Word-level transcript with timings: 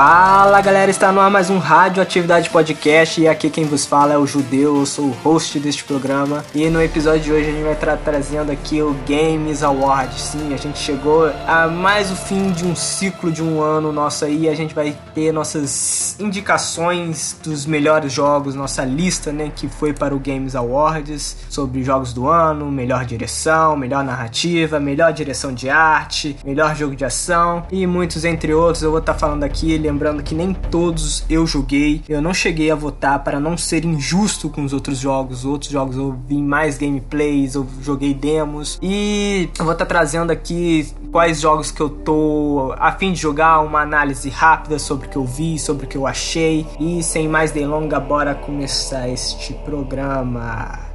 Fala 0.00 0.60
galera, 0.60 0.92
está 0.92 1.10
no 1.10 1.18
ar 1.20 1.28
mais 1.28 1.50
um 1.50 1.58
Rádio 1.58 2.00
Atividade 2.00 2.50
Podcast 2.50 3.20
e 3.20 3.26
aqui 3.26 3.50
quem 3.50 3.64
vos 3.64 3.84
fala 3.84 4.14
é 4.14 4.16
o 4.16 4.24
Judeu, 4.24 4.76
eu 4.76 4.86
sou 4.86 5.06
o 5.06 5.10
host 5.10 5.58
deste 5.58 5.82
programa 5.82 6.44
e 6.54 6.70
no 6.70 6.80
episódio 6.80 7.20
de 7.20 7.32
hoje 7.32 7.48
a 7.48 7.50
gente 7.50 7.64
vai 7.64 7.72
estar 7.72 7.96
trazendo 7.96 8.52
aqui 8.52 8.80
o 8.80 8.94
Games 9.08 9.60
Awards. 9.64 10.20
Sim, 10.20 10.54
a 10.54 10.56
gente 10.56 10.78
chegou 10.78 11.28
a 11.48 11.66
mais 11.66 12.12
o 12.12 12.14
fim 12.14 12.52
de 12.52 12.64
um 12.64 12.76
ciclo 12.76 13.32
de 13.32 13.42
um 13.42 13.60
ano 13.60 13.92
nosso 13.92 14.24
aí, 14.24 14.48
a 14.48 14.54
gente 14.54 14.72
vai 14.72 14.96
ter 15.16 15.32
nossas 15.32 16.14
indicações 16.20 17.36
dos 17.42 17.66
melhores 17.66 18.12
jogos, 18.12 18.54
nossa 18.54 18.84
lista, 18.84 19.32
né, 19.32 19.50
que 19.52 19.66
foi 19.66 19.92
para 19.92 20.14
o 20.14 20.20
Games 20.20 20.54
Awards 20.54 21.38
sobre 21.50 21.82
jogos 21.82 22.12
do 22.12 22.28
ano, 22.28 22.70
melhor 22.70 23.04
direção, 23.04 23.76
melhor 23.76 24.04
narrativa, 24.04 24.78
melhor 24.78 25.12
direção 25.12 25.52
de 25.52 25.68
arte, 25.68 26.36
melhor 26.44 26.76
jogo 26.76 26.94
de 26.94 27.04
ação 27.04 27.66
e 27.68 27.84
muitos 27.84 28.24
entre 28.24 28.54
outros. 28.54 28.84
Eu 28.84 28.90
vou 28.90 29.00
estar 29.00 29.14
falando 29.14 29.42
aqui 29.42 29.87
lembrando 29.88 30.22
que 30.22 30.34
nem 30.34 30.52
todos 30.52 31.24
eu 31.30 31.46
joguei. 31.46 32.02
Eu 32.08 32.20
não 32.20 32.34
cheguei 32.34 32.70
a 32.70 32.74
votar 32.74 33.24
para 33.24 33.40
não 33.40 33.56
ser 33.56 33.84
injusto 33.84 34.50
com 34.50 34.62
os 34.62 34.72
outros 34.72 34.98
jogos. 34.98 35.44
Outros 35.44 35.70
jogos 35.70 35.96
eu 35.96 36.14
vi 36.26 36.42
mais 36.42 36.76
gameplays, 36.76 37.54
eu 37.54 37.66
joguei 37.82 38.12
demos. 38.12 38.78
E 38.82 39.48
eu 39.58 39.64
vou 39.64 39.72
estar 39.72 39.86
trazendo 39.86 40.30
aqui 40.30 40.86
quais 41.10 41.40
jogos 41.40 41.70
que 41.70 41.80
eu 41.80 41.88
tô 41.88 42.74
a 42.78 42.92
fim 42.92 43.12
de 43.12 43.20
jogar, 43.20 43.60
uma 43.60 43.80
análise 43.80 44.28
rápida 44.28 44.78
sobre 44.78 45.06
o 45.06 45.10
que 45.10 45.16
eu 45.16 45.24
vi, 45.24 45.58
sobre 45.58 45.86
o 45.86 45.88
que 45.88 45.96
eu 45.96 46.06
achei. 46.06 46.66
E 46.78 47.02
sem 47.02 47.26
mais 47.26 47.50
delongas, 47.50 48.02
bora 48.02 48.34
começar 48.34 49.08
este 49.08 49.54
programa. 49.64 50.87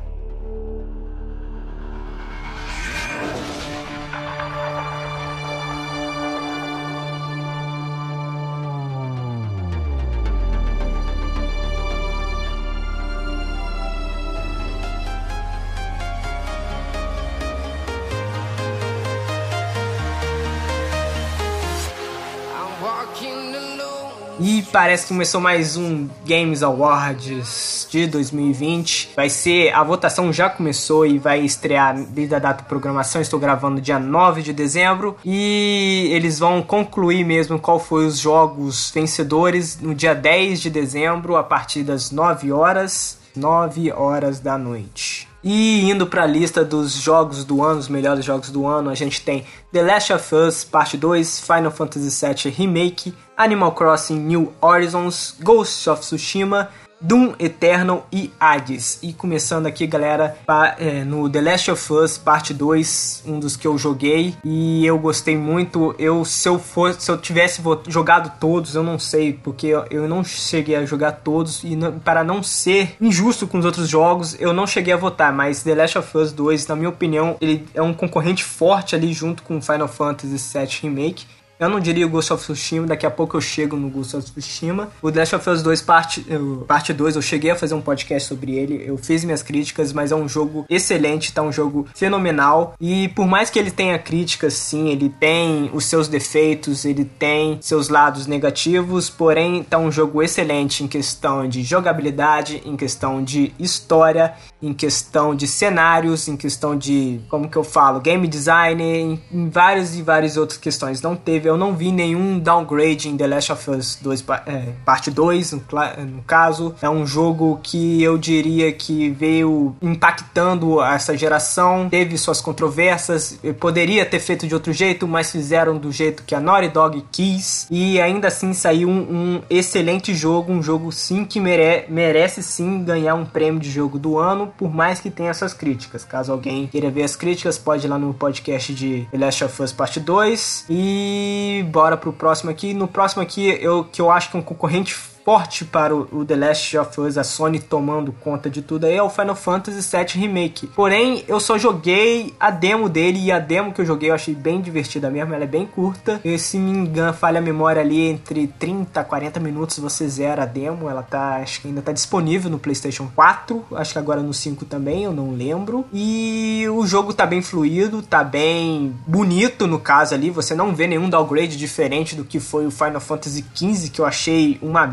Parece 24.74 25.04
que 25.04 25.10
começou 25.10 25.40
mais 25.40 25.78
um 25.78 26.10
Games 26.26 26.64
Awards 26.64 27.88
de 27.92 28.08
2020. 28.08 29.12
Vai 29.16 29.30
ser. 29.30 29.72
A 29.72 29.84
votação 29.84 30.34
já 30.34 30.50
começou 30.50 31.06
e 31.06 31.20
vai 31.20 31.42
estrear 31.42 31.96
desde 32.10 32.34
a 32.34 32.40
data 32.40 32.64
de 32.64 32.68
programação. 32.68 33.22
Estou 33.22 33.40
gravando 33.40 33.80
dia 33.80 34.00
9 34.00 34.42
de 34.42 34.52
dezembro. 34.52 35.16
E 35.24 36.10
eles 36.12 36.40
vão 36.40 36.64
concluir 36.64 37.24
mesmo 37.24 37.60
qual 37.60 37.80
foi 37.80 38.08
os 38.08 38.18
jogos 38.18 38.90
vencedores 38.90 39.80
no 39.80 39.94
dia 39.94 40.16
10 40.16 40.60
de 40.60 40.72
dezembro, 40.72 41.36
a 41.36 41.44
partir 41.44 41.84
das 41.84 42.10
9 42.10 42.52
horas. 42.52 43.22
9 43.36 43.92
horas 43.92 44.40
da 44.40 44.58
noite. 44.58 45.28
E 45.44 45.90
indo 45.92 46.08
para 46.08 46.24
a 46.24 46.28
lista 46.28 46.64
dos 46.64 46.94
jogos 46.94 47.44
do 47.44 47.62
ano, 47.62 47.80
os 47.80 47.90
melhores 47.90 48.24
jogos 48.24 48.50
do 48.50 48.66
ano, 48.66 48.90
a 48.90 48.96
gente 48.96 49.22
tem 49.22 49.44
The 49.74 49.82
Last 49.82 50.14
of 50.14 50.36
Us 50.36 50.64
Parte 50.64 50.96
2, 50.96 51.42
Final 51.42 51.72
Fantasy 51.72 52.26
VII 52.26 52.50
Remake, 52.50 53.14
Animal 53.36 53.74
Crossing 53.74 54.20
New 54.20 54.54
Horizons, 54.62 55.36
Ghost 55.42 55.90
of 55.90 56.02
Tsushima, 56.02 56.70
Doom 57.04 57.34
Eternal 57.38 58.08
e 58.10 58.32
Hades. 58.40 58.98
E 59.04 59.12
começando 59.12 59.66
aqui, 59.66 59.86
galera, 59.86 60.38
é, 60.78 61.04
no 61.04 61.30
The 61.30 61.42
Last 61.42 61.72
of 61.72 61.94
Us 61.94 62.18
Parte 62.18 62.54
2, 62.54 63.24
um 63.28 63.40
dos 63.40 63.58
que 63.58 63.68
eu 63.68 63.78
joguei 63.78 64.34
e 64.42 64.86
eu 64.86 64.98
gostei 64.98 65.36
muito. 65.36 65.94
Eu 66.00 66.24
se 66.24 66.48
eu 66.48 66.58
fosse, 66.58 67.02
se 67.02 67.12
eu 67.12 67.18
tivesse 67.18 67.62
jogado 67.90 68.40
todos, 68.40 68.74
eu 68.74 68.84
não 68.84 68.98
sei, 68.98 69.34
porque 69.34 69.68
eu 69.90 70.08
não 70.08 70.24
cheguei 70.24 70.78
a 70.78 70.86
jogar 70.86 71.12
todos 71.12 71.62
e 71.66 71.76
não, 71.76 72.00
para 72.00 72.24
não 72.24 72.42
ser 72.42 72.96
injusto 73.02 73.46
com 73.46 73.60
os 73.60 73.66
outros 73.66 73.90
jogos, 73.90 74.40
eu 74.40 74.54
não 74.54 74.66
cheguei 74.66 74.94
a 74.94 74.98
votar, 74.98 75.34
mas 75.34 75.62
The 75.62 75.76
Last 75.76 75.98
of 75.98 76.18
Us 76.18 76.32
2, 76.32 76.68
na 76.68 76.76
minha 76.78 76.90
opinião, 76.90 77.36
ele 77.42 77.68
é 77.74 77.82
um 77.82 77.94
concorrente 77.94 78.46
forte 78.46 78.96
ali 78.96 79.12
junto 79.12 79.44
com 79.44 79.62
Final 79.62 79.90
Fantasy 79.90 80.38
VII 80.58 80.68
Remake. 80.82 81.26
Eu 81.64 81.70
não 81.70 81.80
diria 81.80 82.06
o 82.06 82.10
Ghost 82.10 82.34
of 82.34 82.44
Tsushima, 82.44 82.88
daqui 82.88 83.06
a 83.06 83.12
pouco 83.12 83.38
eu 83.38 83.42
chego 83.42 83.78
no 83.78 83.90
Ghost 83.90 84.18
of 84.18 84.30
Tsushima. 84.30 84.90
O 85.02 85.10
The 85.10 85.20
Last 85.20 85.36
of 85.36 85.50
Us 85.50 85.64
2 85.64 85.82
parte, 85.82 86.26
parte 86.68 86.92
2, 86.92 87.16
eu 87.16 87.22
cheguei 87.22 87.52
a 87.52 87.56
fazer 87.56 87.74
um 87.74 87.80
podcast 87.80 88.28
sobre 88.28 88.56
ele, 88.56 88.84
eu 88.86 88.98
fiz 88.98 89.24
minhas 89.24 89.42
críticas, 89.42 89.94
mas 89.94 90.12
é 90.12 90.16
um 90.16 90.28
jogo 90.28 90.66
excelente, 90.70 91.32
tá 91.32 91.42
um 91.42 91.54
jogo 91.54 91.88
fenomenal. 91.96 92.76
E 92.82 93.08
por 93.10 93.26
mais 93.26 93.50
que 93.50 93.58
ele 93.58 93.72
tenha 93.72 93.98
críticas, 93.98 94.56
sim, 94.56 94.90
ele 94.90 95.08
tem 95.08 95.70
os 95.74 95.86
seus 95.86 96.10
defeitos, 96.10 96.84
ele 96.84 97.06
tem 97.06 97.58
seus 97.62 97.88
lados 97.88 98.28
negativos, 98.28 99.10
porém 99.10 99.64
tá 99.64 99.78
um 99.78 99.92
jogo 99.92 100.22
excelente 100.22 100.84
em 100.84 100.88
questão 100.88 101.48
de 101.48 101.64
jogabilidade, 101.64 102.62
em 102.66 102.76
questão 102.76 103.24
de 103.24 103.54
história, 103.58 104.34
em 104.62 104.74
questão 104.74 105.36
de 105.36 105.48
cenários, 105.48 106.28
em 106.28 106.36
questão 106.36 106.78
de, 106.78 107.22
como 107.30 107.50
que 107.50 107.58
eu 107.58 107.64
falo, 107.64 108.02
game 108.02 108.28
design, 108.28 108.84
em, 108.84 109.22
em 109.32 109.50
várias 109.50 109.96
e 109.96 110.02
várias 110.02 110.36
outras 110.36 110.58
questões. 110.58 111.02
Não 111.02 111.16
teve 111.16 111.53
eu 111.54 111.58
não 111.58 111.76
vi 111.76 111.92
nenhum 111.92 112.40
downgrade 112.40 113.08
em 113.08 113.18
The 113.18 113.28
Last 113.28 113.52
of 113.52 113.72
Us 113.72 114.00
2, 114.02 114.26
é, 114.46 114.74
parte 114.86 115.10
2, 115.12 115.54
no, 115.54 115.64
no, 116.08 116.22
caso. 116.24 116.76
É 116.82 116.90
um 116.90 117.06
jogo 117.06 117.60
que 117.62 118.02
eu 118.02 118.18
diria 118.18 118.72
que 118.72 119.10
veio 119.10 119.76
impactando 119.82 120.82
essa 120.82 121.18
geração, 121.18 121.88
teve 121.90 122.18
suas 122.18 122.42
controvérsias, 122.42 123.40
poderia 123.60 124.06
ter 124.06 124.20
feito 124.20 124.48
de 124.48 124.54
outro 124.54 124.74
jeito, 124.74 125.08
mas 125.08 125.32
fizeram 125.32 125.78
do 125.78 125.92
jeito 125.92 126.24
que 126.24 126.36
a 126.36 126.40
Naughty 126.40 126.70
Dog 126.70 127.06
quis. 127.12 127.68
E 127.70 128.02
ainda 128.02 128.28
assim 128.28 128.54
saiu 128.54 128.90
um, 128.90 129.02
um 129.02 129.42
excelente 129.50 130.14
jogo, 130.14 130.52
um 130.52 130.62
jogo 130.62 130.92
sim 130.92 131.26
que 131.26 131.40
mere 131.40 131.86
merece 131.90 132.42
sim 132.42 132.84
ganhar 132.84 133.16
um 133.16 133.26
prêmio 133.26 133.60
de 133.60 133.70
jogo 133.70 134.00
do 134.00 134.18
ano, 134.18 134.52
por 134.58 134.74
mais 134.74 135.00
que 135.00 135.10
tenha 135.10 135.30
essas 135.30 135.54
críticas. 135.54 136.04
Caso 136.04 136.32
alguém 136.32 136.68
queira 136.68 136.90
ver 136.90 137.04
as 137.04 137.16
críticas, 137.16 137.58
pode 137.58 137.86
ir 137.86 137.90
lá 137.90 137.98
no 137.98 138.14
podcast 138.14 138.74
de 138.74 139.08
The 139.12 139.18
Last 139.18 139.44
of 139.44 139.62
Us 139.62 139.72
Parte 139.72 140.00
2. 140.00 140.66
E 140.70 141.43
bora 141.64 141.98
pro 141.98 142.14
próximo 142.14 142.50
aqui. 142.50 142.74
No 142.74 142.88
próximo 142.88 143.22
aqui, 143.22 143.48
eu, 143.62 143.84
que 143.84 144.02
eu 144.02 144.10
acho 144.12 144.30
que 144.32 144.38
é 144.38 144.40
um 144.40 144.44
concorrente 144.44 144.96
forte 145.24 145.64
para 145.66 145.96
o, 145.96 146.26
The 146.26 146.36
Last 146.36 146.78
of 146.78 147.02
Us, 147.02 147.18
a 147.18 147.24
Sony 147.24 147.60
tomando 147.60 148.12
conta 148.12 148.50
de 148.50 148.62
tudo 148.62 148.86
aí, 148.86 148.96
é 148.96 149.04
o 149.04 149.10
Final 149.10 149.36
Fantasy 149.36 149.80
VII 149.96 150.22
Remake. 150.22 150.68
Porém, 150.68 151.24
eu 151.28 151.40
só 151.40 151.58
joguei 151.58 152.34
a 152.40 152.52
demo 152.52 152.90
dele 152.90 153.20
e 153.20 153.32
a 153.32 153.40
demo 153.40 153.74
que 153.74 153.82
eu 153.82 153.86
joguei 153.86 154.10
eu 154.10 154.16
achei 154.16 154.36
bem 154.36 154.62
divertida 154.62 155.10
mesmo, 155.10 155.34
ela 155.34 155.44
é 155.44 155.48
bem 155.48 155.66
curta. 155.66 156.20
E, 156.24 156.38
se 156.38 156.58
me 156.58 156.72
engano, 156.72 157.14
falha 157.14 157.40
a 157.40 157.42
memória 157.42 157.82
ali 157.82 158.02
entre 158.02 158.48
30 158.48 159.00
a 159.00 159.04
40 159.04 159.40
minutos 159.40 159.80
você 159.80 160.08
zera 160.08 160.44
a 160.44 160.46
demo, 160.46 160.90
ela 160.90 161.04
tá, 161.04 161.38
acho 161.38 161.62
que 161.62 161.68
ainda 161.68 161.82
tá 161.82 161.92
disponível 161.92 162.50
no 162.50 162.60
PlayStation 162.60 163.10
4, 163.16 163.66
acho 163.76 163.94
que 163.94 164.00
agora 164.00 164.22
no 164.22 164.34
5 164.34 164.66
também, 164.66 165.04
eu 165.04 165.14
não 165.14 165.32
lembro. 165.32 165.86
E 165.94 166.66
o 166.70 166.86
jogo 166.86 167.14
tá 167.14 167.26
bem 167.26 167.42
fluido, 167.42 168.02
tá 168.02 168.24
bem 168.24 168.94
bonito 169.08 169.68
no 169.68 169.80
caso 169.80 170.14
ali, 170.14 170.30
você 170.30 170.54
não 170.54 170.76
vê 170.76 170.88
nenhum 170.88 171.10
downgrade 171.10 171.58
diferente 171.58 172.16
do 172.16 172.26
que 172.26 172.40
foi 172.40 172.66
o 172.66 172.72
Final 172.72 173.00
Fantasy 173.00 173.46
XV, 173.56 173.90
que 173.90 174.02
eu 174.02 174.06
achei 174.06 174.58
uma 174.62 174.86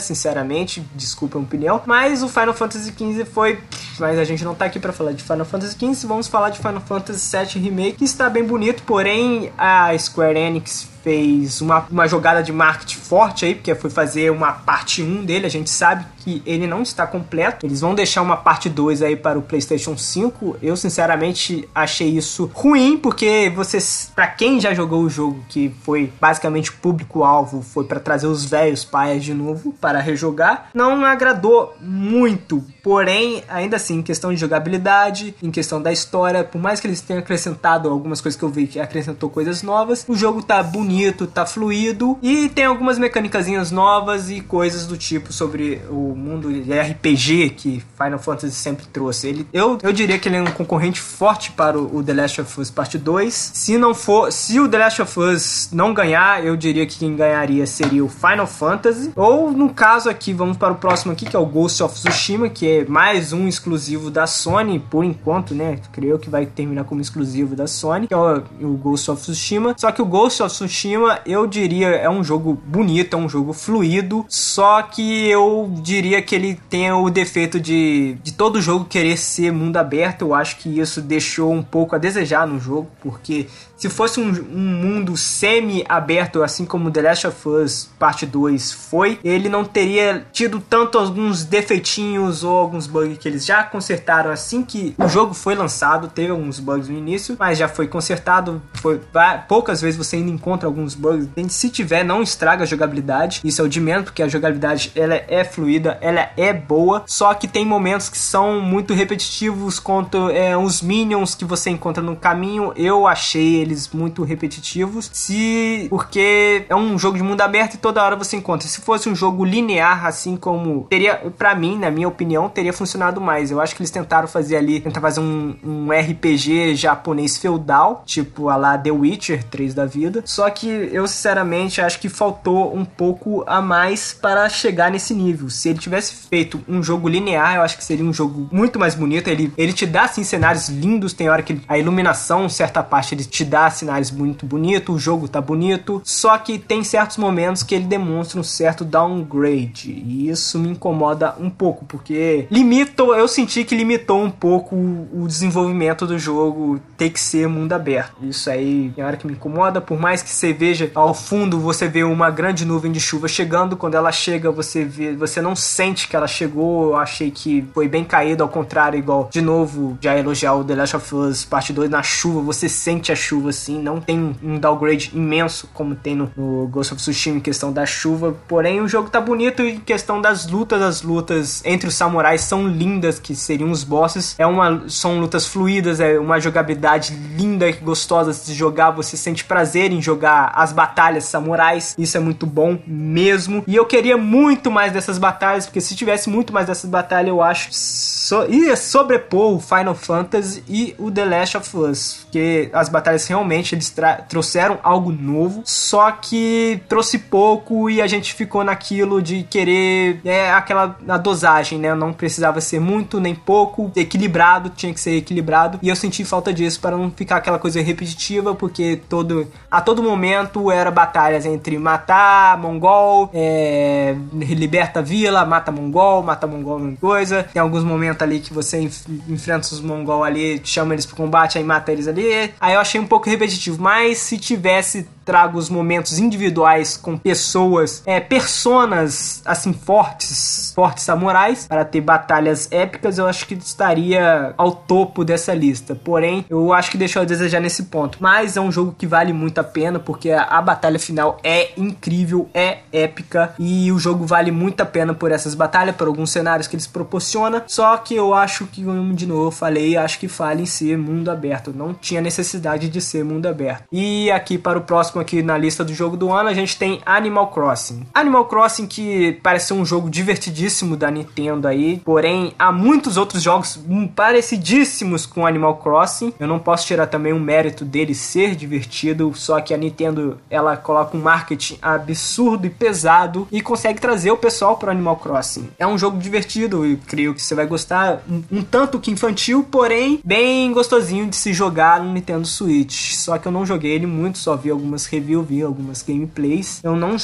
sinceramente, 0.00 0.80
desculpa 0.94 1.38
a 1.38 1.40
opinião. 1.40 1.82
Mas 1.86 2.22
o 2.22 2.28
Final 2.28 2.54
Fantasy 2.54 2.92
XV 2.92 3.24
foi. 3.24 3.58
Mas 3.98 4.18
a 4.18 4.24
gente 4.24 4.44
não 4.44 4.54
tá 4.54 4.64
aqui 4.64 4.78
para 4.78 4.92
falar 4.92 5.12
de 5.12 5.22
Final 5.22 5.44
Fantasy 5.44 5.76
XV, 5.78 6.06
vamos 6.06 6.26
falar 6.26 6.50
de 6.50 6.58
Final 6.58 6.80
Fantasy 6.80 7.36
VII 7.36 7.62
Remake, 7.62 7.98
que 7.98 8.04
está 8.04 8.30
bem 8.30 8.42
bonito, 8.42 8.82
porém 8.84 9.52
a 9.58 9.96
Square 9.98 10.38
Enix 10.38 10.88
fez 11.02 11.60
uma, 11.60 11.86
uma 11.90 12.06
jogada 12.06 12.42
de 12.42 12.52
marketing 12.52 12.96
forte 12.96 13.44
aí, 13.44 13.54
porque 13.54 13.74
foi 13.74 13.90
fazer 13.90 14.30
uma 14.30 14.52
parte 14.52 15.02
1 15.02 15.24
dele, 15.24 15.46
a 15.46 15.50
gente 15.50 15.70
sabe 15.70 16.04
que 16.20 16.42
ele 16.46 16.66
não 16.66 16.82
está 16.82 17.06
completo. 17.06 17.66
Eles 17.66 17.80
vão 17.80 17.94
deixar 17.94 18.22
uma 18.22 18.36
parte 18.36 18.68
2 18.68 19.02
aí 19.02 19.16
para 19.16 19.38
o 19.38 19.42
PlayStation 19.42 19.96
5. 19.96 20.58
Eu 20.62 20.76
sinceramente 20.76 21.68
achei 21.74 22.08
isso 22.08 22.50
ruim, 22.54 22.96
porque 22.96 23.52
vocês, 23.54 24.12
para 24.14 24.26
quem 24.26 24.60
já 24.60 24.72
jogou 24.72 25.02
o 25.02 25.10
jogo, 25.10 25.42
que 25.48 25.74
foi 25.82 26.12
basicamente 26.20 26.70
o 26.70 26.74
público-alvo, 26.74 27.62
foi 27.62 27.84
para 27.84 27.98
trazer 27.98 28.26
os 28.26 28.44
velhos 28.44 28.84
paias 28.84 29.24
de 29.24 29.34
novo 29.34 29.72
para 29.80 30.00
rejogar, 30.00 30.70
não 30.74 31.04
agradou 31.04 31.74
muito. 31.80 32.64
Porém, 32.82 33.42
ainda 33.48 33.76
assim, 33.76 33.98
em 33.98 34.02
questão 34.02 34.32
de 34.32 34.40
jogabilidade, 34.40 35.34
em 35.42 35.50
questão 35.50 35.82
da 35.82 35.92
história, 35.92 36.44
por 36.44 36.60
mais 36.60 36.80
que 36.80 36.86
eles 36.86 37.00
tenham 37.00 37.20
acrescentado 37.20 37.88
algumas 37.88 38.20
coisas 38.20 38.38
que 38.38 38.44
eu 38.44 38.48
vi 38.48 38.66
que 38.66 38.80
acrescentou 38.80 39.28
coisas 39.28 39.62
novas, 39.62 40.04
o 40.08 40.14
jogo 40.14 40.42
tá 40.42 40.62
bonito, 40.62 41.26
tá 41.26 41.44
fluido 41.44 42.18
e 42.22 42.48
tem 42.48 42.64
algumas 42.64 42.98
mecânicas 42.98 43.40
novas 43.70 44.30
e 44.30 44.40
coisas 44.40 44.86
do 44.86 44.96
tipo 44.96 45.32
sobre 45.32 45.80
o 45.90 46.09
mundo 46.14 46.48
RPG 46.48 47.50
que 47.50 47.82
Final 47.96 48.18
Fantasy 48.18 48.54
sempre 48.54 48.86
trouxe. 48.86 49.28
Ele, 49.28 49.46
eu, 49.52 49.78
eu 49.82 49.92
diria 49.92 50.18
que 50.18 50.28
ele 50.28 50.36
é 50.36 50.42
um 50.42 50.46
concorrente 50.46 51.00
forte 51.00 51.52
para 51.52 51.78
o, 51.78 51.96
o 51.98 52.02
The 52.02 52.14
Last 52.14 52.40
of 52.40 52.60
Us 52.60 52.70
Parte 52.70 52.98
2. 52.98 53.32
Se 53.32 53.78
não 53.78 53.94
for, 53.94 54.32
se 54.32 54.58
o 54.60 54.68
The 54.68 54.78
Last 54.78 55.02
of 55.02 55.20
Us 55.20 55.68
não 55.72 55.92
ganhar, 55.92 56.44
eu 56.44 56.56
diria 56.56 56.86
que 56.86 56.98
quem 56.98 57.14
ganharia 57.16 57.66
seria 57.66 58.04
o 58.04 58.08
Final 58.08 58.46
Fantasy. 58.46 59.12
Ou 59.16 59.50
no 59.50 59.70
caso 59.70 60.08
aqui, 60.08 60.32
vamos 60.32 60.56
para 60.56 60.72
o 60.72 60.76
próximo 60.76 61.12
aqui, 61.12 61.26
que 61.26 61.36
é 61.36 61.38
o 61.38 61.46
Ghost 61.46 61.82
of 61.82 61.94
Tsushima, 61.94 62.48
que 62.48 62.68
é 62.68 62.84
mais 62.84 63.32
um 63.32 63.46
exclusivo 63.46 64.10
da 64.10 64.26
Sony, 64.26 64.78
por 64.78 65.04
enquanto, 65.04 65.54
né? 65.54 65.78
Creio 65.92 66.18
que 66.18 66.30
vai 66.30 66.46
terminar 66.46 66.84
como 66.84 67.00
exclusivo 67.00 67.54
da 67.54 67.66
Sony, 67.66 68.06
que 68.06 68.14
é 68.14 68.16
o, 68.16 68.42
o 68.62 68.76
Ghost 68.76 69.10
of 69.10 69.22
Tsushima. 69.22 69.74
Só 69.78 69.92
que 69.92 70.02
o 70.02 70.06
Ghost 70.06 70.42
of 70.42 70.54
Tsushima, 70.54 71.20
eu 71.26 71.46
diria, 71.46 71.88
é 71.88 72.08
um 72.08 72.22
jogo 72.24 72.58
bonito, 72.66 73.14
é 73.14 73.18
um 73.18 73.28
jogo 73.28 73.52
fluido, 73.52 74.24
só 74.28 74.82
que 74.82 75.28
eu 75.28 75.70
diria 75.82 75.99
que 76.22 76.34
ele 76.34 76.58
tem 76.68 76.90
o 76.92 77.10
defeito 77.10 77.60
de, 77.60 78.16
de 78.22 78.32
todo 78.32 78.60
jogo 78.60 78.84
querer 78.84 79.16
ser 79.16 79.52
mundo 79.52 79.76
aberto. 79.76 80.22
Eu 80.22 80.34
acho 80.34 80.56
que 80.56 80.80
isso 80.80 81.00
deixou 81.00 81.52
um 81.52 81.62
pouco 81.62 81.94
a 81.94 81.98
desejar 81.98 82.46
no 82.46 82.58
jogo, 82.58 82.90
porque 83.00 83.46
se 83.80 83.88
fosse 83.88 84.20
um, 84.20 84.28
um 84.28 84.58
mundo 84.58 85.16
semi-aberto, 85.16 86.42
assim 86.42 86.66
como 86.66 86.90
The 86.90 87.00
Last 87.00 87.26
of 87.26 87.48
Us 87.48 87.88
Parte 87.98 88.26
2 88.26 88.72
foi, 88.72 89.18
ele 89.24 89.48
não 89.48 89.64
teria 89.64 90.26
tido 90.30 90.60
tanto 90.60 90.98
alguns 90.98 91.44
defeitinhos 91.44 92.44
ou 92.44 92.58
alguns 92.58 92.86
bugs 92.86 93.16
que 93.16 93.26
eles 93.26 93.46
já 93.46 93.62
consertaram 93.62 94.30
assim 94.30 94.62
que 94.62 94.94
o 94.98 95.08
jogo 95.08 95.32
foi 95.32 95.54
lançado. 95.54 96.08
Teve 96.08 96.30
alguns 96.30 96.60
bugs 96.60 96.88
no 96.90 96.98
início, 96.98 97.36
mas 97.38 97.56
já 97.56 97.68
foi 97.68 97.88
consertado. 97.88 98.60
Foi, 98.74 99.00
poucas 99.48 99.80
vezes 99.80 99.96
você 99.96 100.16
ainda 100.16 100.30
encontra 100.30 100.68
alguns 100.68 100.94
bugs. 100.94 101.28
Se 101.48 101.70
tiver, 101.70 102.04
não 102.04 102.22
estraga 102.22 102.64
a 102.64 102.66
jogabilidade. 102.66 103.40
Isso 103.42 103.62
é 103.62 103.64
o 103.64 103.68
de 103.68 103.80
menos, 103.80 104.04
porque 104.04 104.22
a 104.22 104.28
jogabilidade 104.28 104.92
ela 104.94 105.14
é 105.14 105.42
fluida, 105.42 105.96
ela 106.02 106.28
é 106.36 106.52
boa. 106.52 107.02
Só 107.06 107.32
que 107.32 107.48
tem 107.48 107.64
momentos 107.64 108.10
que 108.10 108.18
são 108.18 108.60
muito 108.60 108.92
repetitivos 108.92 109.78
quanto 109.78 110.28
é, 110.28 110.54
os 110.54 110.82
minions 110.82 111.34
que 111.34 111.46
você 111.46 111.70
encontra 111.70 112.02
no 112.02 112.14
caminho. 112.14 112.74
Eu 112.76 113.06
achei 113.06 113.69
muito 113.92 114.22
repetitivos, 114.22 115.10
se 115.12 115.86
porque 115.88 116.64
é 116.68 116.74
um 116.74 116.98
jogo 116.98 117.16
de 117.16 117.22
mundo 117.22 117.40
aberto 117.40 117.74
e 117.74 117.78
toda 117.78 118.02
hora 118.02 118.16
você 118.16 118.36
encontra. 118.36 118.68
Se 118.68 118.80
fosse 118.80 119.08
um 119.08 119.14
jogo 119.14 119.44
linear, 119.44 120.06
assim 120.06 120.36
como 120.36 120.86
teria, 120.88 121.16
para 121.36 121.54
mim, 121.54 121.78
na 121.78 121.90
minha 121.90 122.08
opinião, 122.08 122.48
teria 122.48 122.72
funcionado 122.72 123.20
mais. 123.20 123.50
Eu 123.50 123.60
acho 123.60 123.74
que 123.74 123.82
eles 123.82 123.90
tentaram 123.90 124.28
fazer 124.28 124.56
ali, 124.56 124.80
tentar 124.80 125.00
fazer 125.00 125.20
um, 125.20 125.56
um 125.64 125.88
RPG 125.90 126.74
japonês 126.74 127.36
feudal, 127.36 128.02
tipo 128.06 128.48
a 128.48 128.56
lá 128.56 128.78
The 128.78 128.90
Witcher 128.90 129.44
3 129.44 129.74
da 129.74 129.86
vida. 129.86 130.22
Só 130.24 130.48
que 130.50 130.66
eu 130.66 131.06
sinceramente 131.06 131.80
acho 131.80 131.98
que 131.98 132.08
faltou 132.08 132.74
um 132.74 132.84
pouco 132.84 133.44
a 133.46 133.60
mais 133.60 134.12
para 134.12 134.48
chegar 134.48 134.90
nesse 134.90 135.14
nível. 135.14 135.48
Se 135.48 135.68
ele 135.68 135.78
tivesse 135.78 136.14
feito 136.28 136.60
um 136.68 136.82
jogo 136.82 137.08
linear, 137.08 137.56
eu 137.56 137.62
acho 137.62 137.76
que 137.76 137.84
seria 137.84 138.04
um 138.04 138.12
jogo 138.12 138.48
muito 138.52 138.78
mais 138.78 138.94
bonito. 138.94 139.28
Ele, 139.28 139.52
ele 139.56 139.72
te 139.72 139.86
dá 139.86 140.04
assim 140.04 140.24
cenários 140.24 140.68
lindos, 140.68 141.12
tem 141.12 141.28
hora 141.28 141.42
que 141.42 141.60
a 141.68 141.78
iluminação, 141.78 142.48
certa 142.48 142.82
parte 142.82 143.14
ele 143.14 143.24
te 143.24 143.44
dá 143.44 143.59
dá 143.60 143.70
sinais 143.70 144.10
muito 144.10 144.46
bonitos, 144.46 144.94
o 144.94 144.98
jogo 144.98 145.28
tá 145.28 145.40
bonito, 145.40 146.00
só 146.02 146.38
que 146.38 146.58
tem 146.58 146.82
certos 146.82 147.18
momentos 147.18 147.62
que 147.62 147.74
ele 147.74 147.84
demonstra 147.84 148.40
um 148.40 148.42
certo 148.42 148.84
downgrade, 148.84 149.90
e 149.90 150.30
isso 150.30 150.58
me 150.58 150.70
incomoda 150.70 151.34
um 151.38 151.50
pouco, 151.50 151.84
porque 151.84 152.46
limitou, 152.50 153.14
eu 153.14 153.28
senti 153.28 153.64
que 153.64 153.76
limitou 153.76 154.22
um 154.22 154.30
pouco 154.30 154.74
o 154.74 155.26
desenvolvimento 155.26 156.06
do 156.06 156.18
jogo 156.18 156.80
ter 156.96 157.10
que 157.10 157.20
ser 157.20 157.48
mundo 157.48 157.72
aberto. 157.72 158.14
Isso 158.22 158.48
aí 158.48 158.92
é 158.96 159.04
hora 159.04 159.16
que 159.16 159.26
me 159.26 159.34
incomoda, 159.34 159.80
por 159.80 160.00
mais 160.00 160.22
que 160.22 160.30
você 160.30 160.52
veja 160.52 160.90
ao 160.94 161.12
fundo, 161.12 161.60
você 161.60 161.86
vê 161.86 162.02
uma 162.02 162.30
grande 162.30 162.64
nuvem 162.64 162.90
de 162.90 163.00
chuva 163.00 163.28
chegando, 163.28 163.76
quando 163.76 163.94
ela 163.94 164.10
chega, 164.10 164.50
você 164.50 164.84
vê, 164.84 165.14
você 165.14 165.42
não 165.42 165.54
sente 165.54 166.08
que 166.08 166.16
ela 166.16 166.26
chegou, 166.26 166.90
eu 166.90 166.96
achei 166.96 167.30
que 167.30 167.66
foi 167.74 167.88
bem 167.88 168.04
caído, 168.04 168.42
ao 168.42 168.48
contrário, 168.48 168.98
igual, 168.98 169.28
de 169.30 169.42
novo, 169.42 169.98
já 170.00 170.16
elogiar 170.16 170.54
o 170.54 170.64
The 170.64 170.74
Last 170.74 170.96
of 170.96 171.14
Us 171.14 171.44
Parte 171.44 171.72
2 171.72 171.90
na 171.90 172.02
chuva, 172.02 172.40
você 172.40 172.68
sente 172.68 173.12
a 173.12 173.16
chuva 173.16 173.49
assim, 173.50 173.80
não 173.80 174.00
tem 174.00 174.36
um 174.42 174.58
downgrade 174.58 175.10
imenso 175.14 175.68
como 175.74 175.94
tem 175.94 176.14
no, 176.14 176.30
no 176.36 176.66
Ghost 176.68 176.94
of 176.94 177.02
Tsushima 177.02 177.38
em 177.38 177.40
questão 177.40 177.72
da 177.72 177.84
chuva, 177.84 178.36
porém 178.48 178.80
o 178.80 178.88
jogo 178.88 179.10
tá 179.10 179.20
bonito 179.20 179.62
em 179.62 179.78
questão 179.78 180.20
das 180.20 180.46
lutas, 180.46 180.82
as 180.82 181.02
lutas 181.02 181.62
entre 181.64 181.88
os 181.88 181.94
samurais 181.94 182.42
são 182.42 182.66
lindas, 182.66 183.18
que 183.18 183.34
seriam 183.34 183.70
os 183.70 183.84
bosses, 183.84 184.34
é 184.38 184.46
uma, 184.46 184.88
são 184.88 185.18
lutas 185.20 185.46
fluídas, 185.46 186.00
é 186.00 186.18
uma 186.18 186.40
jogabilidade 186.40 187.14
linda 187.36 187.68
e 187.68 187.72
gostosa 187.72 188.32
de 188.44 188.54
jogar, 188.54 188.90
você 188.90 189.16
sente 189.16 189.44
prazer 189.44 189.92
em 189.92 190.00
jogar 190.00 190.52
as 190.54 190.72
batalhas 190.72 191.24
samurais, 191.24 191.94
isso 191.98 192.16
é 192.16 192.20
muito 192.20 192.46
bom 192.46 192.78
mesmo, 192.86 193.64
e 193.66 193.76
eu 193.76 193.86
queria 193.86 194.16
muito 194.16 194.70
mais 194.70 194.92
dessas 194.92 195.18
batalhas, 195.18 195.66
porque 195.66 195.80
se 195.80 195.94
tivesse 195.94 196.28
muito 196.28 196.52
mais 196.52 196.66
dessas 196.66 196.88
batalhas, 196.88 197.28
eu 197.28 197.42
acho 197.42 197.68
so, 197.72 198.44
ia 198.48 198.76
sobrepor 198.76 199.54
o 199.54 199.60
Final 199.60 199.94
Fantasy 199.94 200.62
e 200.68 200.94
o 200.98 201.10
The 201.10 201.24
Last 201.24 201.56
of 201.56 201.76
Us, 201.76 202.18
porque 202.22 202.70
as 202.72 202.88
batalhas 202.88 203.26
realmente 203.26 203.39
realmente 203.40 203.74
eles 203.74 203.94
trouxeram 204.28 204.78
algo 204.82 205.10
novo, 205.10 205.62
só 205.64 206.10
que 206.12 206.80
trouxe 206.88 207.18
pouco 207.18 207.88
e 207.88 208.00
a 208.00 208.06
gente 208.06 208.34
ficou 208.34 208.62
naquilo 208.62 209.22
de 209.22 209.42
querer 209.44 210.20
é, 210.24 210.50
aquela 210.52 210.96
a 211.08 211.16
dosagem, 211.16 211.78
né? 211.78 211.94
Não 211.94 212.12
precisava 212.12 212.60
ser 212.60 212.80
muito 212.80 213.18
nem 213.18 213.34
pouco, 213.34 213.90
equilibrado, 213.96 214.70
tinha 214.70 214.92
que 214.92 215.00
ser 215.00 215.16
equilibrado. 215.16 215.78
E 215.82 215.88
eu 215.88 215.96
senti 215.96 216.24
falta 216.24 216.52
disso 216.52 216.80
para 216.80 216.96
não 216.96 217.10
ficar 217.10 217.36
aquela 217.36 217.58
coisa 217.58 217.80
repetitiva, 217.80 218.54
porque 218.54 219.00
todo 219.08 219.48
a 219.70 219.80
todo 219.80 220.02
momento 220.02 220.70
era 220.70 220.90
batalhas 220.90 221.46
entre 221.46 221.78
matar 221.78 222.58
mongol, 222.58 223.30
é, 223.32 224.14
liberta 224.32 225.00
vila, 225.00 225.44
mata 225.44 225.72
mongol, 225.72 226.22
mata 226.22 226.46
mongol 226.46 226.80
coisa. 227.00 227.44
Tem 227.52 227.60
alguns 227.60 227.84
momentos 227.84 228.22
ali 228.22 228.40
que 228.40 228.52
você 228.52 228.80
enf 228.80 229.00
enfrenta 229.28 229.66
os 229.66 229.80
mongol 229.80 230.22
ali, 230.24 230.60
chama 230.64 230.94
eles 230.94 231.06
pro 231.06 231.16
combate, 231.16 231.58
aí 231.58 231.64
mata 231.64 231.90
eles 231.90 232.06
ali. 232.06 232.52
Aí 232.60 232.74
eu 232.74 232.80
achei 232.80 233.00
um 233.00 233.06
pouco 233.06 233.19
repetitivo, 233.28 233.80
mas 233.82 234.18
se 234.18 234.38
tivesse 234.38 235.06
trago 235.24 235.58
os 235.58 235.68
momentos 235.68 236.18
individuais 236.18 236.96
com 236.96 237.16
pessoas, 237.16 238.02
é, 238.06 238.20
personas 238.20 239.42
assim 239.44 239.72
fortes, 239.72 240.72
fortes 240.74 241.04
samurais, 241.04 241.66
para 241.66 241.84
ter 241.84 242.00
batalhas 242.00 242.70
épicas, 242.70 243.18
eu 243.18 243.26
acho 243.26 243.46
que 243.46 243.54
estaria 243.54 244.54
ao 244.56 244.72
topo 244.72 245.24
dessa 245.24 245.54
lista. 245.54 245.94
Porém, 245.94 246.44
eu 246.48 246.72
acho 246.72 246.90
que 246.90 246.98
deixou 246.98 247.22
a 247.22 247.24
desejar 247.24 247.60
nesse 247.60 247.84
ponto. 247.84 248.18
Mas 248.20 248.56
é 248.56 248.60
um 248.60 248.70
jogo 248.70 248.94
que 248.96 249.06
vale 249.06 249.32
muito 249.32 249.58
a 249.58 249.64
pena, 249.64 249.98
porque 249.98 250.30
a, 250.30 250.60
batalha 250.60 250.98
final 250.98 251.38
é 251.42 251.70
incrível, 251.76 252.48
é 252.52 252.78
épica 252.92 253.54
e 253.58 253.90
o 253.90 253.98
jogo 253.98 254.26
vale 254.26 254.50
muito 254.50 254.80
a 254.80 254.86
pena 254.86 255.14
por 255.14 255.32
essas 255.32 255.54
batalhas, 255.54 255.96
por 255.96 256.06
alguns 256.06 256.30
cenários 256.30 256.66
que 256.66 256.76
eles 256.76 256.86
proporcionam. 256.86 257.62
Só 257.66 257.96
que 257.96 258.14
eu 258.14 258.34
acho 258.34 258.66
que, 258.66 258.82
de 259.14 259.26
novo, 259.26 259.46
eu 259.46 259.50
falei, 259.50 259.96
acho 259.96 260.18
que 260.18 260.28
fala 260.28 260.60
em 260.60 260.66
ser 260.66 260.96
mundo 260.98 261.30
aberto. 261.30 261.72
Não 261.74 261.94
tinha 261.94 262.20
necessidade 262.20 262.88
de 262.88 263.00
ser 263.00 263.24
mundo 263.24 263.46
aberto. 263.46 263.84
E 263.90 264.30
aqui 264.30 264.58
para 264.58 264.78
o 264.78 264.82
próximo 264.82 265.19
aqui 265.20 265.42
na 265.42 265.56
lista 265.56 265.84
do 265.84 265.94
jogo 265.94 266.16
do 266.16 266.32
ano, 266.32 266.48
a 266.48 266.54
gente 266.54 266.76
tem 266.76 267.00
Animal 267.04 267.48
Crossing. 267.48 268.06
Animal 268.14 268.46
Crossing 268.46 268.86
que 268.86 269.38
parece 269.42 269.68
ser 269.68 269.74
um 269.74 269.84
jogo 269.84 270.10
divertidíssimo 270.10 270.96
da 270.96 271.10
Nintendo 271.10 271.68
aí, 271.68 272.00
porém 272.04 272.54
há 272.58 272.72
muitos 272.72 273.16
outros 273.16 273.42
jogos 273.42 273.78
parecidíssimos 274.14 275.26
com 275.26 275.46
Animal 275.46 275.76
Crossing. 275.76 276.32
Eu 276.38 276.46
não 276.46 276.58
posso 276.58 276.86
tirar 276.86 277.06
também 277.06 277.32
o 277.32 277.40
mérito 277.40 277.84
dele 277.84 278.14
ser 278.14 278.54
divertido, 278.54 279.32
só 279.34 279.60
que 279.60 279.74
a 279.74 279.76
Nintendo 279.76 280.38
ela 280.50 280.76
coloca 280.76 281.16
um 281.16 281.20
marketing 281.20 281.78
absurdo 281.80 282.66
e 282.66 282.70
pesado 282.70 283.46
e 283.50 283.60
consegue 283.60 284.00
trazer 284.00 284.30
o 284.30 284.36
pessoal 284.36 284.76
para 284.76 284.92
Animal 284.92 285.16
Crossing. 285.16 285.70
É 285.78 285.86
um 285.86 285.98
jogo 285.98 286.18
divertido 286.18 286.86
e 286.86 286.96
creio 286.96 287.34
que 287.34 287.42
você 287.42 287.54
vai 287.54 287.66
gostar, 287.66 288.22
um, 288.28 288.42
um 288.50 288.62
tanto 288.62 288.98
que 288.98 289.10
infantil, 289.10 289.66
porém 289.70 290.20
bem 290.24 290.72
gostosinho 290.72 291.26
de 291.26 291.36
se 291.36 291.52
jogar 291.52 292.02
no 292.02 292.12
Nintendo 292.12 292.46
Switch. 292.46 293.14
Só 293.14 293.38
que 293.38 293.46
eu 293.46 293.52
não 293.52 293.66
joguei 293.66 293.92
ele 293.92 294.06
muito, 294.06 294.38
só 294.38 294.56
vi 294.56 294.70
algumas 294.70 294.99
review, 295.06 295.42
vi 295.42 295.62
algumas 295.62 296.02
gameplays. 296.02 296.80
Eu 296.82 296.96
não 296.96 297.16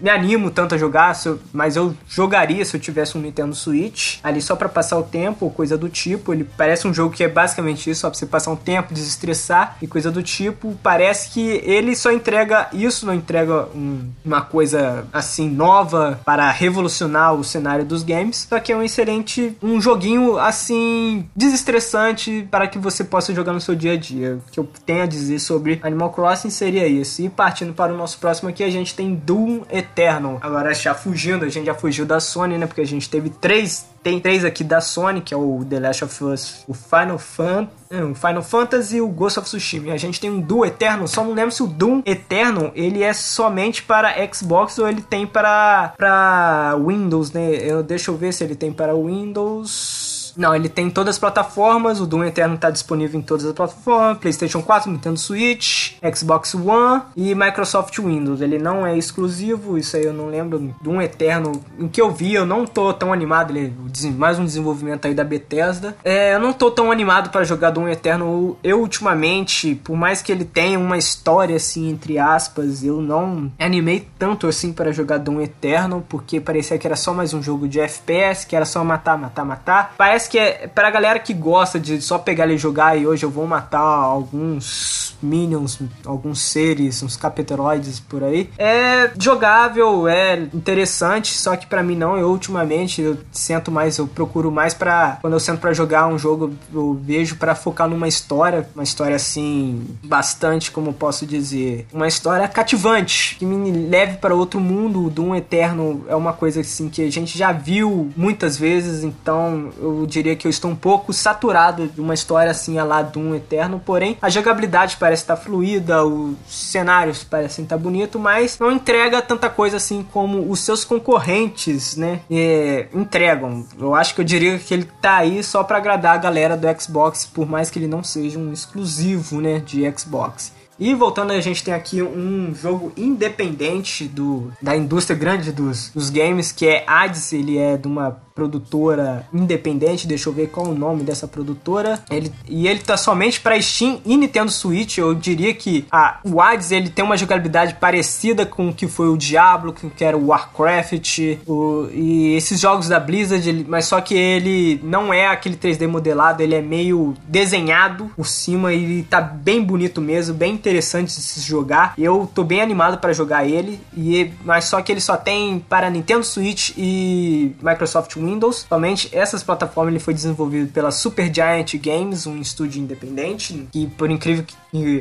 me 0.00 0.10
animo 0.10 0.50
tanto 0.50 0.74
a 0.74 0.78
jogar, 0.78 1.16
eu, 1.24 1.38
mas 1.52 1.76
eu 1.76 1.94
jogaria 2.08 2.64
se 2.64 2.76
eu 2.76 2.80
tivesse 2.80 3.16
um 3.16 3.20
Nintendo 3.20 3.54
Switch 3.54 4.18
ali 4.22 4.42
só 4.42 4.56
para 4.56 4.68
passar 4.68 4.98
o 4.98 5.02
tempo 5.02 5.50
coisa 5.50 5.76
do 5.76 5.88
tipo. 5.88 6.32
Ele 6.32 6.44
parece 6.44 6.86
um 6.86 6.94
jogo 6.94 7.14
que 7.14 7.22
é 7.22 7.28
basicamente 7.28 7.88
isso, 7.88 8.00
só 8.00 8.10
pra 8.10 8.18
você 8.18 8.26
passar 8.26 8.50
um 8.50 8.56
tempo, 8.56 8.92
desestressar 8.92 9.76
e 9.80 9.86
coisa 9.86 10.10
do 10.10 10.22
tipo. 10.22 10.76
Parece 10.82 11.30
que 11.30 11.40
ele 11.64 11.94
só 11.94 12.10
entrega 12.10 12.68
isso, 12.72 13.06
não 13.06 13.14
entrega 13.14 13.68
um, 13.74 14.10
uma 14.24 14.40
coisa 14.40 15.06
assim 15.12 15.48
nova 15.48 16.20
para 16.24 16.50
revolucionar 16.50 17.34
o 17.34 17.44
cenário 17.44 17.84
dos 17.84 18.02
games. 18.02 18.46
Só 18.48 18.58
que 18.58 18.72
é 18.72 18.76
um 18.76 18.82
excelente, 18.82 19.56
um 19.62 19.80
joguinho 19.80 20.38
assim 20.38 21.28
desestressante 21.36 22.46
para 22.50 22.66
que 22.66 22.78
você 22.78 23.04
possa 23.04 23.34
jogar 23.34 23.52
no 23.52 23.60
seu 23.60 23.74
dia 23.74 23.92
a 23.92 23.96
dia. 23.96 24.38
O 24.48 24.50
que 24.50 24.58
eu 24.58 24.68
tenho 24.84 25.02
a 25.02 25.06
dizer 25.06 25.38
sobre 25.38 25.80
Animal 25.82 26.10
Crossing 26.10 26.50
seria 26.50 26.86
isso. 26.86 27.22
E 27.22 27.28
partindo 27.28 27.72
para 27.72 27.92
o 27.92 27.96
nosso 27.96 28.18
próximo 28.18 28.48
aqui, 28.48 28.64
a 28.64 28.70
gente 28.70 28.94
tem 28.94 29.14
Doom 29.14 29.62
Eternal 29.70 29.91
Eternal. 29.92 30.38
Agora 30.40 30.74
já 30.74 30.94
fugindo, 30.94 31.44
a 31.44 31.48
gente 31.48 31.66
já 31.66 31.74
fugiu 31.74 32.06
da 32.06 32.18
Sony, 32.18 32.58
né? 32.58 32.66
Porque 32.66 32.80
a 32.80 32.86
gente 32.86 33.08
teve 33.08 33.28
três 33.28 33.86
tem 34.02 34.18
três 34.18 34.44
aqui 34.44 34.64
da 34.64 34.80
Sony, 34.80 35.20
que 35.20 35.32
é 35.32 35.36
o 35.36 35.64
The 35.64 35.78
Last 35.78 36.04
of 36.04 36.24
Us, 36.24 36.64
o 36.66 36.74
Final, 36.74 37.18
Fan, 37.18 37.68
é, 37.88 38.02
o 38.02 38.14
Final 38.14 38.42
Fantasy 38.42 38.96
e 38.96 39.00
o 39.00 39.06
Ghost 39.06 39.38
of 39.38 39.46
Tsushima. 39.46 39.92
A 39.92 39.96
gente 39.96 40.20
tem 40.20 40.28
um 40.28 40.40
Doom 40.40 40.64
Eterno, 40.64 41.06
só 41.06 41.22
não 41.22 41.32
lembro 41.32 41.52
se 41.52 41.62
o 41.62 41.68
Doom 41.68 42.02
Eterno 42.04 42.72
ele 42.74 43.02
é 43.02 43.12
somente 43.12 43.82
para 43.82 44.12
Xbox 44.32 44.76
ou 44.78 44.88
ele 44.88 45.02
tem 45.02 45.24
para, 45.24 45.94
para 45.96 46.76
Windows, 46.84 47.30
né? 47.30 47.54
Eu, 47.54 47.82
deixa 47.82 48.10
eu 48.10 48.16
ver 48.16 48.32
se 48.34 48.42
ele 48.42 48.56
tem 48.56 48.72
para 48.72 48.92
Windows. 48.92 50.11
Não, 50.36 50.54
ele 50.54 50.68
tem 50.68 50.90
todas 50.90 51.16
as 51.16 51.18
plataformas, 51.18 52.00
o 52.00 52.06
Doom 52.06 52.24
Eterno 52.24 52.54
está 52.54 52.70
disponível 52.70 53.18
em 53.20 53.22
todas 53.22 53.46
as 53.46 53.52
plataformas, 53.52 54.18
PlayStation 54.18 54.62
4, 54.62 54.90
Nintendo 54.90 55.18
Switch, 55.18 55.92
Xbox 56.14 56.54
One 56.54 57.02
e 57.16 57.34
Microsoft 57.34 57.98
Windows. 57.98 58.40
Ele 58.40 58.58
não 58.58 58.86
é 58.86 58.96
exclusivo, 58.96 59.78
isso 59.78 59.96
aí 59.96 60.04
eu 60.04 60.12
não 60.12 60.26
lembro. 60.28 60.74
Doom 60.80 61.00
Eterno, 61.00 61.52
em 61.78 61.88
que 61.88 62.00
eu 62.00 62.10
vi, 62.10 62.34
eu 62.34 62.46
não 62.46 62.66
tô 62.66 62.92
tão 62.92 63.12
animado, 63.12 63.50
ele 63.50 63.72
é 64.04 64.10
mais 64.10 64.38
um 64.38 64.44
desenvolvimento 64.44 65.06
aí 65.06 65.14
da 65.14 65.24
Bethesda. 65.24 65.96
É, 66.04 66.34
eu 66.34 66.40
não 66.40 66.52
tô 66.52 66.70
tão 66.70 66.90
animado 66.90 67.30
para 67.30 67.44
jogar 67.44 67.70
Doom 67.70 67.88
Eterno. 67.88 68.56
Eu 68.62 68.80
ultimamente, 68.80 69.74
por 69.76 69.96
mais 69.96 70.22
que 70.22 70.32
ele 70.32 70.44
tenha 70.44 70.78
uma 70.78 70.98
história 70.98 71.56
assim 71.56 71.92
entre 71.92 72.18
aspas, 72.18 72.82
eu 72.82 73.00
não 73.00 73.52
animei 73.58 74.08
tanto 74.18 74.46
assim 74.46 74.72
para 74.72 74.92
jogar 74.92 75.18
Doom 75.18 75.40
Eterno, 75.40 76.04
porque 76.08 76.40
parecia 76.40 76.78
que 76.78 76.86
era 76.86 76.96
só 76.96 77.12
mais 77.12 77.34
um 77.34 77.42
jogo 77.42 77.68
de 77.68 77.80
FPS, 77.80 78.46
que 78.46 78.56
era 78.56 78.64
só 78.64 78.82
matar, 78.84 79.18
matar, 79.18 79.44
matar. 79.44 79.94
Parece 79.96 80.21
parece 80.22 80.30
que 80.30 80.38
é 80.38 80.68
pra 80.72 80.90
galera 80.90 81.18
que 81.18 81.32
gosta 81.32 81.78
de 81.80 82.00
só 82.00 82.18
pegar 82.18 82.46
e 82.48 82.58
jogar 82.58 82.96
e 82.96 83.06
hoje 83.06 83.24
eu 83.24 83.30
vou 83.30 83.46
matar 83.46 83.80
alguns 83.80 85.16
minions, 85.22 85.78
alguns 86.04 86.40
seres, 86.40 87.02
uns 87.02 87.16
capeteroides 87.16 88.00
por 88.00 88.22
aí. 88.24 88.50
É 88.58 89.10
jogável, 89.18 90.08
é 90.08 90.36
interessante, 90.52 91.34
só 91.34 91.56
que 91.56 91.66
para 91.66 91.82
mim 91.82 91.96
não. 91.96 92.16
Eu 92.16 92.28
ultimamente 92.28 93.00
eu 93.00 93.18
sento 93.30 93.70
mais, 93.70 93.98
eu 93.98 94.06
procuro 94.06 94.50
mais 94.50 94.74
para 94.74 95.18
quando 95.20 95.34
eu 95.34 95.40
sento 95.40 95.60
para 95.60 95.72
jogar 95.72 96.06
um 96.08 96.18
jogo, 96.18 96.52
eu 96.72 96.98
vejo 97.00 97.36
para 97.36 97.54
focar 97.54 97.88
numa 97.88 98.08
história, 98.08 98.68
uma 98.74 98.84
história 98.84 99.16
assim 99.16 99.86
bastante, 100.04 100.70
como 100.70 100.92
posso 100.92 101.24
dizer, 101.24 101.86
uma 101.92 102.08
história 102.08 102.46
cativante, 102.48 103.36
que 103.36 103.46
me 103.46 103.70
leve 103.88 104.16
para 104.16 104.34
outro 104.34 104.60
mundo. 104.60 105.06
O 105.06 105.10
Doom 105.10 105.34
Eterno 105.34 106.04
é 106.08 106.16
uma 106.16 106.32
coisa 106.32 106.60
assim 106.60 106.88
que 106.88 107.02
a 107.02 107.10
gente 107.10 107.38
já 107.38 107.52
viu 107.52 108.10
muitas 108.16 108.56
vezes, 108.56 109.04
então 109.04 109.70
eu 109.80 110.06
diria 110.12 110.36
que 110.36 110.46
eu 110.46 110.50
estou 110.50 110.70
um 110.70 110.76
pouco 110.76 111.12
saturado 111.12 111.88
de 111.88 112.00
uma 112.00 112.14
história 112.14 112.50
assim 112.50 112.78
a 112.78 112.84
lá 112.84 113.02
Doom 113.02 113.34
Eterno, 113.34 113.80
porém 113.84 114.16
a 114.20 114.28
jogabilidade 114.28 114.96
parece 114.98 115.22
estar 115.22 115.36
fluida, 115.36 116.04
os 116.04 116.36
cenários 116.46 117.24
parecem 117.24 117.64
estar 117.64 117.78
bonito, 117.78 118.18
mas 118.18 118.58
não 118.58 118.70
entrega 118.70 119.22
tanta 119.22 119.48
coisa 119.48 119.76
assim 119.76 120.06
como 120.12 120.50
os 120.50 120.60
seus 120.60 120.84
concorrentes, 120.84 121.96
né, 121.96 122.20
é, 122.30 122.88
entregam. 122.94 123.64
Eu 123.78 123.94
acho 123.94 124.14
que 124.14 124.20
eu 124.20 124.24
diria 124.24 124.58
que 124.58 124.72
ele 124.74 124.88
tá 125.00 125.16
aí 125.16 125.42
só 125.42 125.64
para 125.64 125.78
agradar 125.78 126.14
a 126.14 126.18
galera 126.18 126.56
do 126.56 126.66
Xbox, 126.80 127.26
por 127.26 127.48
mais 127.48 127.70
que 127.70 127.78
ele 127.78 127.86
não 127.86 128.02
seja 128.02 128.38
um 128.38 128.52
exclusivo, 128.52 129.40
né, 129.40 129.58
de 129.60 129.90
Xbox. 129.96 130.52
E 130.82 130.96
voltando, 130.96 131.30
a 131.30 131.40
gente 131.40 131.62
tem 131.62 131.72
aqui 131.72 132.02
um 132.02 132.52
jogo 132.52 132.92
independente 132.96 134.08
do, 134.08 134.52
da 134.60 134.76
indústria 134.76 135.16
grande 135.16 135.52
dos, 135.52 135.90
dos 135.90 136.10
games, 136.10 136.50
que 136.50 136.66
é 136.66 136.82
Hades. 136.84 137.32
Ele 137.32 137.56
é 137.56 137.76
de 137.76 137.86
uma 137.86 138.20
produtora 138.34 139.28
independente, 139.32 140.06
deixa 140.06 140.28
eu 140.28 140.32
ver 140.32 140.48
qual 140.48 140.66
o 140.66 140.74
nome 140.74 141.04
dessa 141.04 141.28
produtora. 141.28 142.02
Ele, 142.10 142.32
e 142.48 142.66
ele 142.66 142.80
tá 142.80 142.96
somente 142.96 143.40
para 143.40 143.60
Steam 143.60 144.00
e 144.04 144.16
Nintendo 144.16 144.50
Switch. 144.50 144.98
Eu 144.98 145.14
diria 145.14 145.54
que 145.54 145.84
a, 145.92 146.18
o 146.24 146.40
Hades 146.40 146.72
ele 146.72 146.90
tem 146.90 147.04
uma 147.04 147.16
jogabilidade 147.16 147.74
parecida 147.74 148.44
com 148.44 148.70
o 148.70 148.74
que 148.74 148.88
foi 148.88 149.08
o 149.08 149.16
Diablo, 149.16 149.72
que 149.72 150.04
era 150.04 150.16
o 150.16 150.28
Warcraft, 150.28 151.38
o, 151.46 151.88
e 151.92 152.34
esses 152.34 152.58
jogos 152.58 152.88
da 152.88 152.98
Blizzard, 152.98 153.48
ele, 153.48 153.64
mas 153.68 153.84
só 153.84 154.00
que 154.00 154.14
ele 154.14 154.80
não 154.82 155.14
é 155.14 155.28
aquele 155.28 155.54
3D 155.54 155.86
modelado, 155.86 156.42
ele 156.42 156.56
é 156.56 156.62
meio 156.62 157.14
desenhado 157.28 158.10
por 158.16 158.26
cima 158.26 158.72
e 158.72 159.04
tá 159.04 159.20
bem 159.20 159.62
bonito 159.62 160.00
mesmo, 160.00 160.34
bem 160.34 160.54
interessante 160.54 160.71
de 160.78 161.12
se 161.12 161.40
jogar. 161.40 161.94
Eu 161.98 162.30
tô 162.34 162.44
bem 162.44 162.60
animado 162.60 162.98
para 162.98 163.12
jogar 163.12 163.46
ele, 163.46 163.80
e 163.96 164.30
mas 164.44 164.64
só 164.66 164.80
que 164.80 164.92
ele 164.92 165.00
só 165.00 165.16
tem 165.16 165.58
para 165.58 165.90
Nintendo 165.90 166.24
Switch 166.24 166.70
e 166.76 167.54
Microsoft 167.62 168.16
Windows. 168.16 168.66
Somente 168.68 169.08
essas 169.12 169.42
plataformas 169.42 169.92
ele 169.92 170.02
foi 170.02 170.14
desenvolvido 170.14 170.72
pela 170.72 170.90
Supergiant 170.90 171.74
Games, 171.76 172.26
um 172.26 172.40
estúdio 172.40 172.80
independente, 172.80 173.68
que 173.72 173.86
por 173.86 174.10
incrível 174.10 174.44
que 174.44 174.54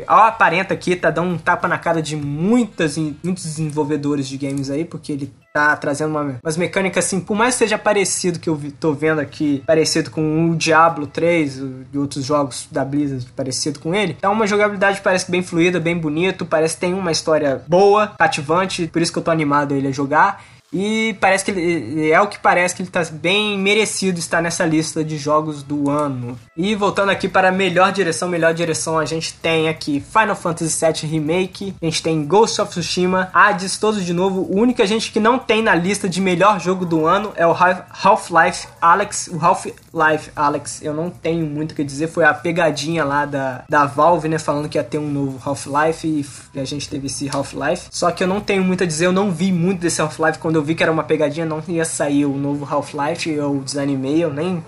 ao 0.07 0.23
aparenta 0.23 0.73
aqui 0.73 0.95
tá 0.95 1.09
dando 1.09 1.29
um 1.29 1.37
tapa 1.37 1.67
na 1.67 1.77
cara 1.77 2.01
de 2.01 2.15
muitas, 2.15 2.97
muitos 2.97 3.43
desenvolvedores 3.43 4.27
de 4.27 4.37
games 4.37 4.69
aí, 4.69 4.83
porque 4.83 5.11
ele 5.11 5.33
tá 5.53 5.75
trazendo 5.75 6.11
uma, 6.11 6.39
umas 6.43 6.57
mecânicas 6.57 7.05
assim, 7.05 7.19
por 7.19 7.35
mais 7.35 7.55
que 7.55 7.59
seja 7.59 7.77
parecido 7.77 8.39
que 8.39 8.49
eu 8.49 8.55
vi, 8.55 8.71
tô 8.71 8.93
vendo 8.93 9.19
aqui, 9.19 9.63
parecido 9.65 10.09
com 10.09 10.49
o 10.49 10.55
Diablo 10.55 11.07
3 11.07 11.61
e 11.93 11.97
outros 11.97 12.25
jogos 12.25 12.67
da 12.71 12.83
Blizzard 12.85 13.25
parecido 13.35 13.79
com 13.79 13.93
ele, 13.93 14.13
tá 14.13 14.29
uma 14.29 14.47
jogabilidade 14.47 15.01
parece 15.01 15.29
bem 15.29 15.41
fluida, 15.41 15.79
bem 15.79 15.97
bonito, 15.97 16.45
parece 16.45 16.75
que 16.75 16.81
tem 16.81 16.93
uma 16.93 17.11
história 17.11 17.61
boa, 17.67 18.07
cativante, 18.07 18.87
por 18.87 19.01
isso 19.01 19.11
que 19.11 19.19
eu 19.19 19.23
tô 19.23 19.31
animado 19.31 19.75
ele 19.75 19.87
a 19.87 19.91
jogar. 19.91 20.43
E 20.73 21.15
parece 21.19 21.43
que 21.43 21.51
ele, 21.51 22.11
é 22.11 22.21
o 22.21 22.27
que 22.27 22.39
parece 22.39 22.75
que 22.75 22.81
ele 22.81 22.89
está 22.89 23.03
bem 23.11 23.57
merecido 23.57 24.19
estar 24.19 24.41
nessa 24.41 24.65
lista 24.65 25.03
de 25.03 25.17
jogos 25.17 25.63
do 25.63 25.89
ano. 25.89 26.39
E 26.55 26.73
voltando 26.75 27.09
aqui 27.09 27.27
para 27.27 27.49
a 27.49 27.51
melhor 27.51 27.91
direção, 27.91 28.29
melhor 28.29 28.53
direção, 28.53 28.97
a 28.97 29.05
gente 29.05 29.33
tem 29.33 29.67
aqui 29.67 29.99
Final 30.01 30.35
Fantasy 30.35 30.85
VII 30.85 31.11
Remake, 31.11 31.75
a 31.81 31.85
gente 31.85 32.01
tem 32.01 32.25
Ghost 32.25 32.61
of 32.61 32.71
Tsushima, 32.71 33.29
Hades, 33.33 33.77
todos 33.77 34.05
de 34.05 34.13
novo. 34.13 34.41
O 34.41 34.59
único 34.59 34.81
a 34.81 34.85
gente 34.85 35.11
que 35.11 35.19
não 35.19 35.37
tem 35.37 35.61
na 35.61 35.75
lista 35.75 36.07
de 36.07 36.21
melhor 36.21 36.59
jogo 36.59 36.85
do 36.85 37.05
ano 37.05 37.33
é 37.35 37.45
o 37.45 37.51
Half-Life 37.51 38.67
Alex. 38.81 39.27
O 39.27 39.43
Half-Life 39.43 40.31
Alex, 40.35 40.81
eu 40.81 40.93
não 40.93 41.09
tenho 41.09 41.45
muito 41.45 41.71
o 41.71 41.75
que 41.75 41.83
dizer, 41.83 42.07
foi 42.07 42.23
a 42.23 42.33
pegadinha 42.33 43.03
lá 43.03 43.25
da, 43.25 43.63
da 43.67 43.85
Valve, 43.85 44.29
né, 44.29 44.39
falando 44.39 44.69
que 44.69 44.77
ia 44.77 44.83
ter 44.83 44.97
um 44.97 45.09
novo 45.09 45.39
Half-Life 45.43 46.25
e 46.53 46.59
a 46.59 46.65
gente 46.65 46.89
teve 46.89 47.07
esse 47.07 47.29
Half-Life. 47.29 47.87
Só 47.91 48.09
que 48.11 48.23
eu 48.23 48.27
não 48.27 48.39
tenho 48.39 48.63
muito 48.63 48.83
a 48.83 48.87
dizer, 48.87 49.07
eu 49.07 49.11
não 49.11 49.31
vi 49.31 49.51
muito 49.51 49.81
desse 49.81 50.01
Half-Life 50.01 50.39
quando 50.39 50.55
eu 50.55 50.60
eu 50.61 50.65
vi 50.65 50.75
que 50.75 50.83
era 50.83 50.91
uma 50.91 51.03
pegadinha, 51.03 51.43
não 51.43 51.61
ia 51.67 51.83
sair 51.83 52.23
o 52.23 52.37
novo 52.37 52.67
Half-Life, 52.69 53.27
eu 53.27 53.61
desanimei, 53.65 54.23
eu 54.23 54.31
nem 54.31 54.63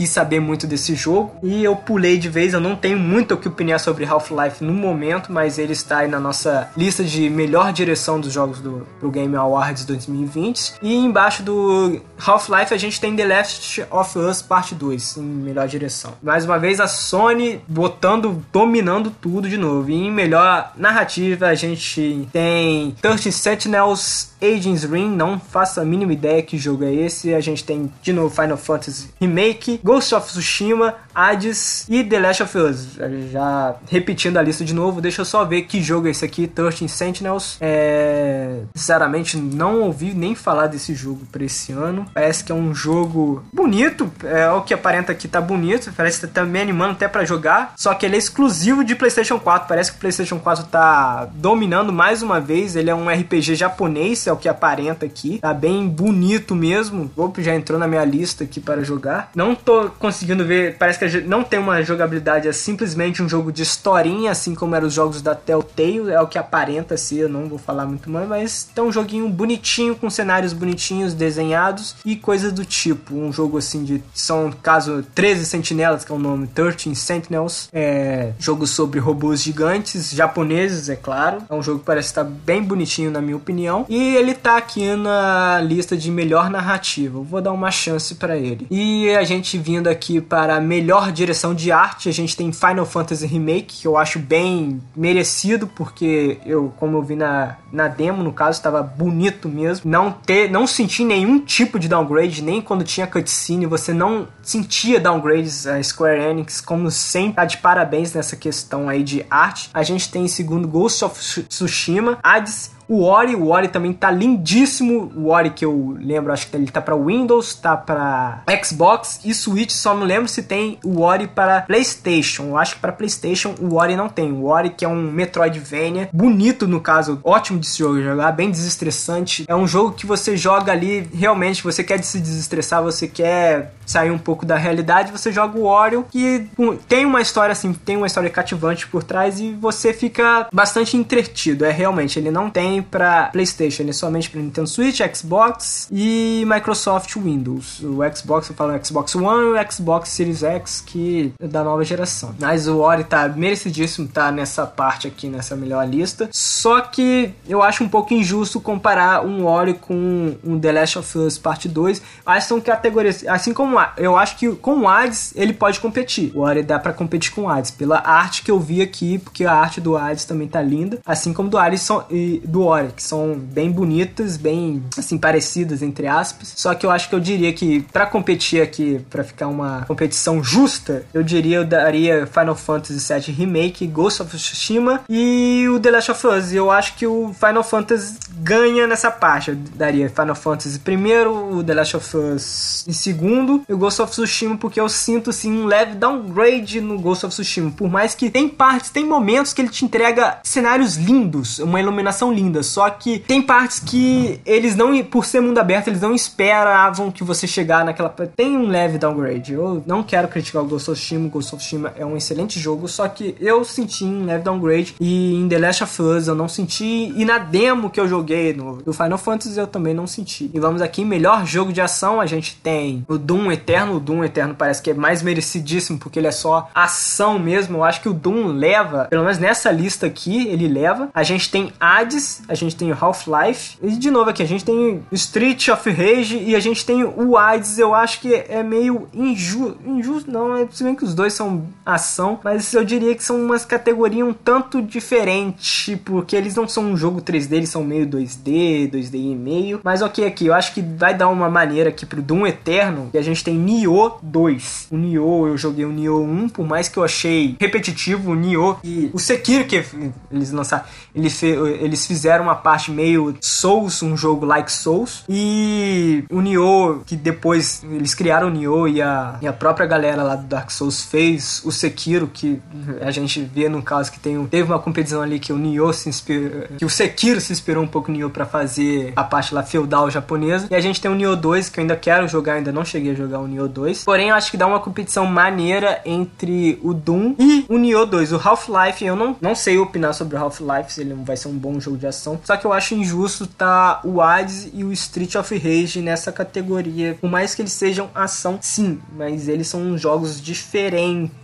quis 0.00 0.08
saber 0.08 0.40
muito 0.40 0.66
desse 0.66 0.94
jogo 0.94 1.36
e 1.42 1.62
eu 1.62 1.76
pulei 1.76 2.16
de 2.16 2.26
vez. 2.26 2.54
Eu 2.54 2.60
não 2.60 2.74
tenho 2.74 2.98
muito 2.98 3.34
o 3.34 3.36
que 3.36 3.46
opinar 3.46 3.78
sobre 3.78 4.06
Half-Life 4.06 4.64
no 4.64 4.72
momento, 4.72 5.30
mas 5.30 5.58
ele 5.58 5.74
está 5.74 5.98
aí 5.98 6.08
na 6.08 6.18
nossa 6.18 6.70
lista 6.74 7.04
de 7.04 7.28
melhor 7.28 7.70
direção 7.70 8.18
dos 8.18 8.32
jogos 8.32 8.60
do 8.60 8.86
pro 8.98 9.10
Game 9.10 9.36
Awards 9.36 9.84
2020. 9.84 10.76
E 10.80 10.96
embaixo 10.96 11.42
do 11.42 12.00
Half-Life 12.18 12.72
a 12.72 12.78
gente 12.78 12.98
tem 12.98 13.14
The 13.14 13.26
Last 13.26 13.84
of 13.90 14.18
Us 14.18 14.40
Parte 14.40 14.74
2 14.74 15.18
em 15.18 15.22
melhor 15.22 15.68
direção. 15.68 16.14
Mais 16.22 16.46
uma 16.46 16.58
vez 16.58 16.80
a 16.80 16.88
Sony 16.88 17.60
botando, 17.68 18.42
dominando 18.50 19.10
tudo 19.10 19.50
de 19.50 19.58
novo. 19.58 19.90
E 19.90 19.94
em 19.94 20.10
melhor 20.10 20.72
narrativa 20.76 21.48
a 21.48 21.54
gente 21.54 22.26
tem 22.32 22.96
13 23.02 23.30
Sentinels 23.30 24.29
Agents 24.42 24.84
Ring, 24.84 25.08
não 25.08 25.38
faço 25.38 25.80
a 25.80 25.84
mínima 25.84 26.12
ideia 26.12 26.42
que 26.42 26.56
jogo 26.56 26.84
é 26.84 26.92
esse. 26.92 27.34
A 27.34 27.40
gente 27.40 27.64
tem 27.64 27.92
de 28.02 28.12
novo 28.12 28.34
Final 28.34 28.56
Fantasy 28.56 29.10
Remake, 29.20 29.80
Ghost 29.82 30.14
of 30.14 30.26
Tsushima, 30.26 30.94
Hades 31.20 31.86
e 31.88 32.02
The 32.02 32.18
Last 32.18 32.42
of 32.42 32.58
Us. 32.58 32.88
Já 33.30 33.74
repetindo 33.88 34.38
a 34.38 34.42
lista 34.42 34.64
de 34.64 34.74
novo, 34.74 35.00
deixa 35.00 35.20
eu 35.20 35.24
só 35.24 35.44
ver 35.44 35.62
que 35.62 35.82
jogo 35.82 36.08
é 36.08 36.10
esse 36.10 36.24
aqui, 36.24 36.46
13 36.46 36.88
Sentinels. 36.88 37.58
É... 37.60 38.60
Sinceramente, 38.74 39.36
não 39.36 39.82
ouvi 39.82 40.14
nem 40.14 40.34
falar 40.34 40.66
desse 40.66 40.94
jogo 40.94 41.26
pra 41.30 41.44
esse 41.44 41.72
ano. 41.72 42.06
Parece 42.14 42.42
que 42.42 42.52
é 42.52 42.54
um 42.54 42.74
jogo 42.74 43.44
bonito, 43.52 44.10
é 44.24 44.50
o 44.50 44.62
que 44.62 44.72
aparenta 44.72 45.12
aqui 45.12 45.28
tá 45.28 45.40
bonito, 45.40 45.92
parece 45.96 46.20
que 46.20 46.26
tá 46.26 46.44
me 46.44 46.60
animando 46.60 46.92
até 46.92 47.06
para 47.06 47.24
jogar, 47.24 47.74
só 47.76 47.94
que 47.94 48.06
ele 48.06 48.16
é 48.16 48.18
exclusivo 48.18 48.84
de 48.84 48.94
PlayStation 48.94 49.38
4. 49.38 49.68
Parece 49.68 49.92
que 49.92 49.98
o 49.98 50.00
PlayStation 50.00 50.38
4 50.38 50.64
tá 50.66 51.28
dominando 51.34 51.92
mais 51.92 52.22
uma 52.22 52.40
vez. 52.40 52.76
Ele 52.76 52.90
é 52.90 52.94
um 52.94 53.08
RPG 53.08 53.54
japonês, 53.54 54.26
é 54.26 54.32
o 54.32 54.36
que 54.36 54.48
aparenta 54.48 55.04
aqui. 55.06 55.38
Tá 55.38 55.52
bem 55.52 55.86
bonito 55.88 56.54
mesmo. 56.54 57.10
Opa, 57.16 57.42
já 57.42 57.54
entrou 57.54 57.78
na 57.78 57.86
minha 57.86 58.04
lista 58.04 58.44
aqui 58.44 58.60
para 58.60 58.82
jogar. 58.82 59.30
Não 59.34 59.54
tô 59.54 59.90
conseguindo 59.98 60.44
ver, 60.44 60.76
parece 60.78 60.98
que 60.98 61.09
não 61.26 61.42
tem 61.42 61.58
uma 61.58 61.82
jogabilidade, 61.82 62.48
é 62.48 62.52
simplesmente 62.52 63.22
um 63.22 63.28
jogo 63.28 63.52
de 63.52 63.62
historinha, 63.62 64.30
assim 64.30 64.54
como 64.54 64.74
eram 64.74 64.86
os 64.86 64.94
jogos 64.94 65.22
da 65.22 65.34
Telltale, 65.34 66.10
é 66.10 66.20
o 66.20 66.26
que 66.26 66.38
aparenta 66.38 66.96
ser, 66.96 67.20
eu 67.20 67.28
não 67.28 67.48
vou 67.48 67.58
falar 67.58 67.86
muito 67.86 68.10
mais, 68.10 68.28
mas 68.28 68.68
é 68.74 68.82
um 68.82 68.92
joguinho 68.92 69.28
bonitinho, 69.28 69.94
com 69.96 70.08
cenários 70.10 70.52
bonitinhos, 70.52 71.14
desenhados 71.14 71.96
e 72.04 72.16
coisas 72.16 72.52
do 72.52 72.64
tipo. 72.64 73.14
Um 73.14 73.32
jogo 73.32 73.58
assim 73.58 73.84
de, 73.84 74.02
são, 74.14 74.52
caso, 74.62 75.04
13 75.14 75.46
Sentinelas, 75.46 76.04
que 76.04 76.12
é 76.12 76.14
o 76.14 76.18
nome, 76.18 76.46
13 76.46 76.94
Sentinels, 76.94 77.68
é 77.72 78.32
jogo 78.38 78.66
sobre 78.66 79.00
robôs 79.00 79.42
gigantes, 79.42 80.10
japoneses, 80.10 80.88
é 80.88 80.96
claro. 80.96 81.38
É 81.48 81.54
um 81.54 81.62
jogo 81.62 81.80
que 81.80 81.86
parece 81.86 82.08
estar 82.08 82.24
bem 82.24 82.62
bonitinho, 82.62 83.10
na 83.10 83.20
minha 83.20 83.36
opinião, 83.36 83.86
e 83.88 84.16
ele 84.16 84.34
tá 84.34 84.56
aqui 84.56 84.94
na 84.96 85.60
lista 85.60 85.96
de 85.96 86.10
melhor 86.10 86.50
narrativa. 86.50 87.18
Eu 87.18 87.24
vou 87.24 87.40
dar 87.40 87.52
uma 87.52 87.70
chance 87.70 88.14
para 88.14 88.36
ele. 88.36 88.66
E 88.70 89.10
a 89.10 89.24
gente 89.24 89.58
vindo 89.58 89.88
aqui 89.88 90.20
para 90.20 90.60
melhor 90.60 90.89
melhor 90.90 91.12
direção 91.12 91.54
de 91.54 91.70
arte, 91.70 92.08
a 92.08 92.12
gente 92.12 92.36
tem 92.36 92.52
Final 92.52 92.84
Fantasy 92.84 93.24
Remake, 93.24 93.82
que 93.82 93.86
eu 93.86 93.96
acho 93.96 94.18
bem 94.18 94.82
merecido, 94.96 95.68
porque 95.68 96.38
eu, 96.44 96.72
como 96.80 96.96
eu 96.96 97.02
vi 97.02 97.14
na, 97.14 97.58
na 97.72 97.86
demo, 97.86 98.24
no 98.24 98.32
caso, 98.32 98.58
estava 98.58 98.82
bonito 98.82 99.48
mesmo. 99.48 99.88
Não 99.88 100.10
ter, 100.10 100.50
não 100.50 100.66
senti 100.66 101.04
nenhum 101.04 101.38
tipo 101.38 101.78
de 101.78 101.88
downgrade, 101.88 102.42
nem 102.42 102.60
quando 102.60 102.82
tinha 102.82 103.06
cutscene, 103.06 103.66
você 103.66 103.94
não 103.94 104.26
sentia 104.42 104.98
downgrades 104.98 105.64
a 105.64 105.80
Square 105.80 106.20
Enix, 106.20 106.60
como 106.60 106.90
sempre, 106.90 107.34
tá 107.34 107.44
de 107.44 107.58
parabéns 107.58 108.12
nessa 108.12 108.34
questão 108.34 108.88
aí 108.88 109.04
de 109.04 109.24
arte. 109.30 109.70
A 109.72 109.84
gente 109.84 110.10
tem 110.10 110.24
em 110.24 110.28
segundo 110.28 110.66
Ghost 110.66 111.04
of 111.04 111.44
Tsushima, 111.44 112.18
Hades, 112.20 112.72
o 112.90 113.04
Ori, 113.04 113.36
o 113.36 113.50
Ori 113.50 113.68
também 113.68 113.92
tá 113.92 114.10
lindíssimo. 114.10 115.12
O 115.14 115.28
Ori 115.28 115.50
que 115.50 115.64
eu 115.64 115.96
lembro, 116.00 116.32
acho 116.32 116.50
que 116.50 116.56
ele 116.56 116.68
tá 116.68 116.80
para 116.80 116.96
Windows, 116.96 117.54
tá 117.54 117.76
para 117.76 118.42
Xbox 118.64 119.20
e 119.24 119.32
Switch, 119.32 119.70
só 119.70 119.94
não 119.94 120.02
lembro 120.02 120.26
se 120.26 120.42
tem 120.42 120.76
o 120.84 121.00
Ori 121.02 121.28
para 121.28 121.60
PlayStation. 121.62 122.48
Eu 122.48 122.58
acho 122.58 122.74
que 122.74 122.80
para 122.80 122.90
PlayStation 122.90 123.54
o 123.60 123.76
Ori 123.76 123.94
não 123.94 124.08
tem. 124.08 124.32
O 124.32 124.46
Ori 124.46 124.70
que 124.70 124.84
é 124.84 124.88
um 124.88 125.00
Metroidvania, 125.12 126.10
bonito 126.12 126.66
no 126.66 126.80
caso, 126.80 127.20
ótimo 127.22 127.60
de 127.60 127.68
se 127.68 127.78
jogar, 127.78 128.32
bem 128.32 128.50
desestressante. 128.50 129.44
É 129.46 129.54
um 129.54 129.68
jogo 129.68 129.92
que 129.92 130.04
você 130.04 130.36
joga 130.36 130.72
ali, 130.72 131.08
realmente 131.14 131.62
você 131.62 131.84
quer 131.84 132.02
se 132.02 132.18
desestressar, 132.18 132.82
você 132.82 133.06
quer 133.06 133.72
sair 133.90 134.10
um 134.10 134.18
pouco 134.18 134.46
da 134.46 134.56
realidade, 134.56 135.10
você 135.10 135.32
joga 135.32 135.58
o 135.58 135.64
Ori 135.64 135.90
que 136.10 136.46
tem 136.88 137.04
uma 137.04 137.20
história 137.20 137.52
assim, 137.52 137.72
tem 137.72 137.96
uma 137.96 138.06
história 138.06 138.30
cativante 138.30 138.86
por 138.86 139.02
trás 139.02 139.40
e 139.40 139.50
você 139.52 139.92
fica 139.92 140.46
bastante 140.52 140.96
entretido. 140.96 141.64
É 141.64 141.72
realmente, 141.72 142.18
ele 142.18 142.30
não 142.30 142.48
tem 142.48 142.80
para 142.80 143.24
PlayStation, 143.26 143.82
ele 143.82 143.90
é 143.90 143.92
somente 143.92 144.30
para 144.30 144.40
Nintendo 144.40 144.68
Switch, 144.68 145.00
Xbox 145.14 145.88
e 145.90 146.44
Microsoft 146.46 147.16
Windows. 147.16 147.80
O 147.80 147.98
Xbox, 148.14 148.48
eu 148.48 148.54
falo 148.54 148.78
Xbox 148.84 149.14
One 149.16 149.58
e 149.58 149.60
o 149.60 149.72
Xbox 149.72 150.10
Series 150.10 150.42
X, 150.42 150.80
que 150.86 151.32
é 151.40 151.48
da 151.48 151.64
nova 151.64 151.84
geração. 151.84 152.34
Mas 152.38 152.68
o 152.68 152.78
Ori 152.78 153.02
tá 153.04 153.28
merecidíssimo, 153.28 154.06
tá 154.06 154.30
nessa 154.30 154.66
parte 154.66 155.08
aqui, 155.08 155.28
nessa 155.28 155.56
melhor 155.56 155.86
lista. 155.88 156.28
Só 156.30 156.80
que 156.80 157.34
eu 157.48 157.62
acho 157.62 157.82
um 157.82 157.88
pouco 157.88 158.14
injusto 158.14 158.60
comparar 158.60 159.24
um 159.24 159.46
Ori 159.46 159.74
com 159.74 160.36
um 160.44 160.60
The 160.60 160.72
Last 160.72 160.98
of 160.98 161.18
Us 161.18 161.38
Parte 161.38 161.68
2. 161.68 162.00
Acho 162.24 162.40
que 162.40 162.48
são 162.48 162.60
categorias, 162.60 163.26
assim 163.26 163.52
como 163.52 163.79
eu 163.96 164.16
acho 164.16 164.36
que 164.36 164.50
com 164.56 164.80
o 164.80 164.88
Hades 164.88 165.32
ele 165.36 165.52
pode 165.52 165.80
competir. 165.80 166.32
O 166.34 166.40
Ori 166.40 166.62
dá 166.62 166.78
para 166.78 166.92
competir 166.92 167.32
com 167.32 167.42
o 167.42 167.48
Hades, 167.48 167.70
pela 167.70 167.98
arte 167.98 168.42
que 168.42 168.50
eu 168.50 168.58
vi 168.58 168.82
aqui, 168.82 169.18
porque 169.18 169.44
a 169.44 169.52
arte 169.52 169.80
do 169.80 169.96
Hades 169.96 170.24
também 170.24 170.48
tá 170.48 170.62
linda, 170.62 170.98
assim 171.04 171.32
como 171.32 171.48
do 171.48 171.58
Hades 171.58 171.88
e 172.10 172.42
do 172.44 172.64
Ori, 172.64 172.88
que 172.94 173.02
são 173.02 173.34
bem 173.34 173.70
bonitas, 173.70 174.36
bem 174.36 174.82
assim 174.96 175.18
parecidas 175.18 175.82
entre 175.82 176.06
aspas. 176.06 176.52
Só 176.56 176.74
que 176.74 176.86
eu 176.86 176.90
acho 176.90 177.08
que 177.08 177.14
eu 177.14 177.20
diria 177.20 177.52
que 177.52 177.80
para 177.92 178.06
competir 178.06 178.62
aqui, 178.62 179.04
para 179.10 179.24
ficar 179.24 179.48
uma 179.48 179.84
competição 179.86 180.42
justa, 180.42 181.04
eu 181.12 181.22
diria 181.22 181.58
eu 181.58 181.64
daria 181.64 182.26
Final 182.26 182.54
Fantasy 182.54 183.12
VII 183.12 183.34
Remake, 183.34 183.86
Ghost 183.86 184.22
of 184.22 184.36
Tsushima 184.36 185.02
e 185.08 185.66
o 185.68 185.78
The 185.78 185.90
Last 185.90 186.10
of 186.10 186.26
Us. 186.26 186.52
Eu 186.52 186.70
acho 186.70 186.94
que 186.96 187.06
o 187.06 187.34
Final 187.34 187.62
Fantasy 187.62 188.18
ganha 188.36 188.86
nessa 188.86 189.10
parte. 189.10 189.50
Eu 189.50 189.56
daria 189.74 190.08
Final 190.08 190.34
Fantasy 190.34 190.78
primeiro, 190.78 191.56
o 191.56 191.62
The 191.62 191.74
Last 191.74 191.96
of 191.96 192.16
Us 192.16 192.84
em 192.88 192.92
segundo 192.92 193.62
o 193.72 193.78
Ghost 193.78 194.02
of 194.02 194.10
Tsushima 194.10 194.56
porque 194.56 194.80
eu 194.80 194.88
sinto 194.88 195.30
assim 195.30 195.52
um 195.52 195.66
leve 195.66 195.94
downgrade 195.94 196.80
no 196.80 196.98
Ghost 196.98 197.26
of 197.26 197.34
Tsushima. 197.34 197.70
Por 197.70 197.90
mais 197.90 198.14
que 198.14 198.30
tem 198.30 198.48
partes, 198.48 198.90
tem 198.90 199.04
momentos 199.04 199.52
que 199.52 199.62
ele 199.62 199.68
te 199.68 199.84
entrega 199.84 200.38
cenários 200.42 200.96
lindos, 200.96 201.58
uma 201.58 201.80
iluminação 201.80 202.32
linda 202.32 202.62
só 202.62 202.88
que 202.90 203.18
tem 203.18 203.42
partes 203.42 203.80
que 203.80 204.40
eles 204.44 204.76
não, 204.76 205.02
por 205.04 205.24
ser 205.24 205.40
mundo 205.40 205.58
aberto, 205.58 205.88
eles 205.88 206.00
não 206.00 206.14
esperavam 206.14 207.10
que 207.10 207.24
você 207.24 207.46
chegar 207.46 207.84
naquela. 207.84 208.08
Tem 208.36 208.56
um 208.56 208.68
leve 208.68 208.98
downgrade. 208.98 209.52
Eu 209.52 209.82
não 209.86 210.02
quero 210.02 210.28
criticar 210.28 210.62
o 210.62 210.66
Ghost 210.66 210.90
of 210.90 211.00
Tsushima, 211.00 211.26
o 211.26 211.30
Ghost 211.30 211.54
of 211.54 211.62
Tsushima 211.62 211.92
é 211.96 212.04
um 212.04 212.16
excelente 212.16 212.58
jogo, 212.58 212.88
só 212.88 213.08
que 213.08 213.34
eu 213.40 213.64
senti 213.64 214.04
um 214.04 214.24
leve 214.24 214.44
downgrade 214.44 214.94
e 215.00 215.34
em 215.34 215.48
The 215.48 215.58
Last 215.58 215.84
of 215.84 216.02
Us 216.02 216.28
eu 216.28 216.34
não 216.34 216.48
senti, 216.48 217.12
e 217.16 217.24
na 217.24 217.38
demo 217.38 217.90
que 217.90 218.00
eu 218.00 218.08
joguei 218.08 218.52
no, 218.52 218.78
no 218.84 218.92
Final 218.92 219.18
Fantasy 219.18 219.58
eu 219.58 219.66
também 219.66 219.94
não 219.94 220.06
senti. 220.06 220.50
E 220.52 220.60
vamos 220.60 220.82
aqui, 220.82 221.04
melhor 221.04 221.46
jogo 221.46 221.72
de 221.72 221.80
ação, 221.80 222.20
a 222.20 222.26
gente 222.26 222.56
tem 222.62 223.04
o 223.08 223.18
Doom 223.18 223.52
Eterno. 223.60 223.96
O 223.96 224.00
Doom 224.00 224.24
Eterno 224.24 224.54
parece 224.54 224.82
que 224.82 224.90
é 224.90 224.94
mais 224.94 225.22
merecidíssimo 225.22 225.98
porque 225.98 226.18
ele 226.18 226.26
é 226.26 226.32
só 226.32 226.68
ação 226.74 227.38
mesmo. 227.38 227.78
Eu 227.78 227.84
acho 227.84 228.00
que 228.00 228.08
o 228.08 228.14
Doom 228.14 228.46
leva, 228.46 229.04
pelo 229.04 229.22
menos 229.22 229.38
nessa 229.38 229.70
lista 229.70 230.06
aqui, 230.06 230.48
ele 230.48 230.68
leva. 230.68 231.08
A 231.14 231.22
gente 231.22 231.50
tem 231.50 231.72
Hades, 231.78 232.42
a 232.48 232.54
gente 232.54 232.76
tem 232.76 232.90
Half-Life, 232.92 233.78
e 233.82 233.90
de 233.90 234.10
novo 234.10 234.30
aqui, 234.30 234.42
a 234.42 234.46
gente 234.46 234.64
tem 234.64 235.02
Street 235.12 235.68
of 235.68 235.88
Rage 235.90 236.36
e 236.38 236.54
a 236.56 236.60
gente 236.60 236.84
tem 236.84 237.04
o 237.04 237.36
Hades, 237.36 237.78
eu 237.78 237.94
acho 237.94 238.20
que 238.20 238.32
é 238.34 238.62
meio 238.62 239.08
injusto, 239.12 239.78
injusto 239.86 240.30
não, 240.30 240.56
é 240.56 240.66
se 240.70 240.82
bem 240.84 240.94
que 240.94 241.04
os 241.04 241.14
dois 241.14 241.32
são 241.32 241.64
ação, 241.84 242.38
mas 242.42 242.72
eu 242.72 242.84
diria 242.84 243.14
que 243.14 243.22
são 243.22 243.40
umas 243.40 243.64
categorias 243.64 244.26
um 244.26 244.32
tanto 244.32 244.82
diferentes, 244.82 245.96
porque 246.04 246.36
eles 246.36 246.54
não 246.54 246.68
são 246.68 246.84
um 246.84 246.96
jogo 246.96 247.20
3D, 247.20 247.52
eles 247.52 247.68
são 247.68 247.84
meio 247.84 248.06
2D, 248.06 248.90
2D 248.90 249.14
e 249.14 249.34
meio, 249.34 249.80
mas 249.82 250.02
ok 250.02 250.26
aqui, 250.26 250.46
eu 250.46 250.54
acho 250.54 250.74
que 250.74 250.82
vai 250.82 251.14
dar 251.14 251.28
uma 251.28 251.48
maneira 251.48 251.90
aqui 251.90 252.04
pro 252.04 252.22
Doom 252.22 252.46
Eterno, 252.46 253.10
e 253.12 253.18
a 253.18 253.22
gente 253.22 253.39
tem 253.44 253.54
Nioh 253.54 254.18
2. 254.22 254.88
O 254.90 254.96
Nioh, 254.96 255.48
eu 255.48 255.56
joguei 255.56 255.84
o 255.84 255.92
Nioh 255.92 256.22
1, 256.22 256.48
por 256.48 256.66
mais 256.66 256.88
que 256.88 256.98
eu 256.98 257.04
achei 257.04 257.56
repetitivo 257.60 258.32
o 258.32 258.34
Nioh 258.34 258.78
e 258.82 259.10
o 259.12 259.18
Sekiro 259.18 259.64
que 259.64 259.84
eles 260.30 260.50
lançaram, 260.50 260.84
eles, 261.14 261.42
eles 261.42 262.06
fizeram 262.06 262.44
uma 262.44 262.54
parte 262.54 262.90
meio 262.90 263.36
Souls, 263.40 264.02
um 264.02 264.16
jogo 264.16 264.44
like 264.46 264.70
Souls. 264.70 265.24
E 265.28 266.24
o 266.30 266.40
Nioh, 266.40 267.02
que 267.04 267.16
depois 267.16 267.82
eles 267.84 268.14
criaram 268.14 268.48
o 268.48 268.50
Nioh 268.50 268.88
e 268.88 269.02
a, 269.02 269.38
e 269.40 269.46
a 269.46 269.52
própria 269.52 269.86
galera 269.86 270.22
lá 270.22 270.36
do 270.36 270.46
Dark 270.46 270.70
Souls 270.70 271.02
fez 271.02 271.62
o 271.64 271.72
Sekiro, 271.72 272.26
que 272.26 272.60
a 273.00 273.10
gente 273.10 273.40
vê 273.42 273.68
no 273.68 273.82
caso 273.82 274.10
que 274.10 274.18
tem, 274.18 274.44
teve 274.46 274.64
uma 274.64 274.78
competição 274.78 275.22
ali 275.22 275.38
que 275.38 275.52
o 275.52 275.58
Nioh 275.58 275.92
se 275.92 276.08
inspirou, 276.08 276.62
que 276.78 276.84
o 276.84 276.90
Sekiro 276.90 277.40
se 277.40 277.52
inspirou 277.52 277.82
um 277.82 277.88
pouco 277.88 278.10
no 278.10 278.18
Nioh 278.18 278.30
para 278.30 278.46
fazer 278.46 279.12
a 279.16 279.24
parte 279.24 279.54
lá 279.54 279.62
feudal 279.62 280.10
japonesa. 280.10 280.68
E 280.70 280.74
a 280.74 280.80
gente 280.80 281.00
tem 281.00 281.10
o 281.10 281.14
Nioh 281.14 281.36
2, 281.36 281.68
que 281.68 281.80
eu 281.80 281.82
ainda 281.82 281.96
quero 281.96 282.26
jogar, 282.28 282.54
ainda 282.54 282.72
não 282.72 282.84
cheguei 282.84 283.12
a 283.12 283.14
jogar 283.14 283.29
o 283.38 283.46
Nioh 283.46 283.68
2. 283.68 284.04
Porém, 284.04 284.28
eu 284.28 284.34
acho 284.34 284.50
que 284.50 284.56
dá 284.56 284.66
uma 284.66 284.80
competição 284.80 285.26
maneira 285.26 286.00
entre 286.04 286.78
o 286.82 286.92
Doom 286.92 287.34
e 287.38 287.64
o 287.68 287.78
Nioh 287.78 288.06
2. 288.06 288.32
O 288.32 288.36
Half-Life, 288.36 289.04
eu 289.04 289.16
não, 289.16 289.36
não 289.40 289.54
sei 289.54 289.78
opinar 289.78 290.14
sobre 290.14 290.36
o 290.36 290.38
Half-Life, 290.38 290.92
se 290.92 291.00
ele 291.02 291.14
vai 291.14 291.36
ser 291.36 291.48
um 291.48 291.58
bom 291.58 291.78
jogo 291.78 291.96
de 291.96 292.06
ação. 292.06 292.40
Só 292.44 292.56
que 292.56 292.66
eu 292.66 292.72
acho 292.72 292.94
injusto 292.94 293.46
tá 293.46 294.00
o 294.04 294.20
Hades 294.20 294.70
e 294.72 294.84
o 294.84 294.92
Street 294.92 295.34
of 295.34 295.56
Rage 295.56 296.00
nessa 296.00 296.32
categoria. 296.32 297.16
Por 297.20 297.30
mais 297.30 297.54
que 297.54 297.62
eles 297.62 297.72
sejam 297.72 298.10
ação, 298.14 298.58
sim, 298.60 299.00
mas 299.16 299.48
eles 299.48 299.68
são 299.68 299.96
jogos 299.96 300.40
diferentes 300.40 301.40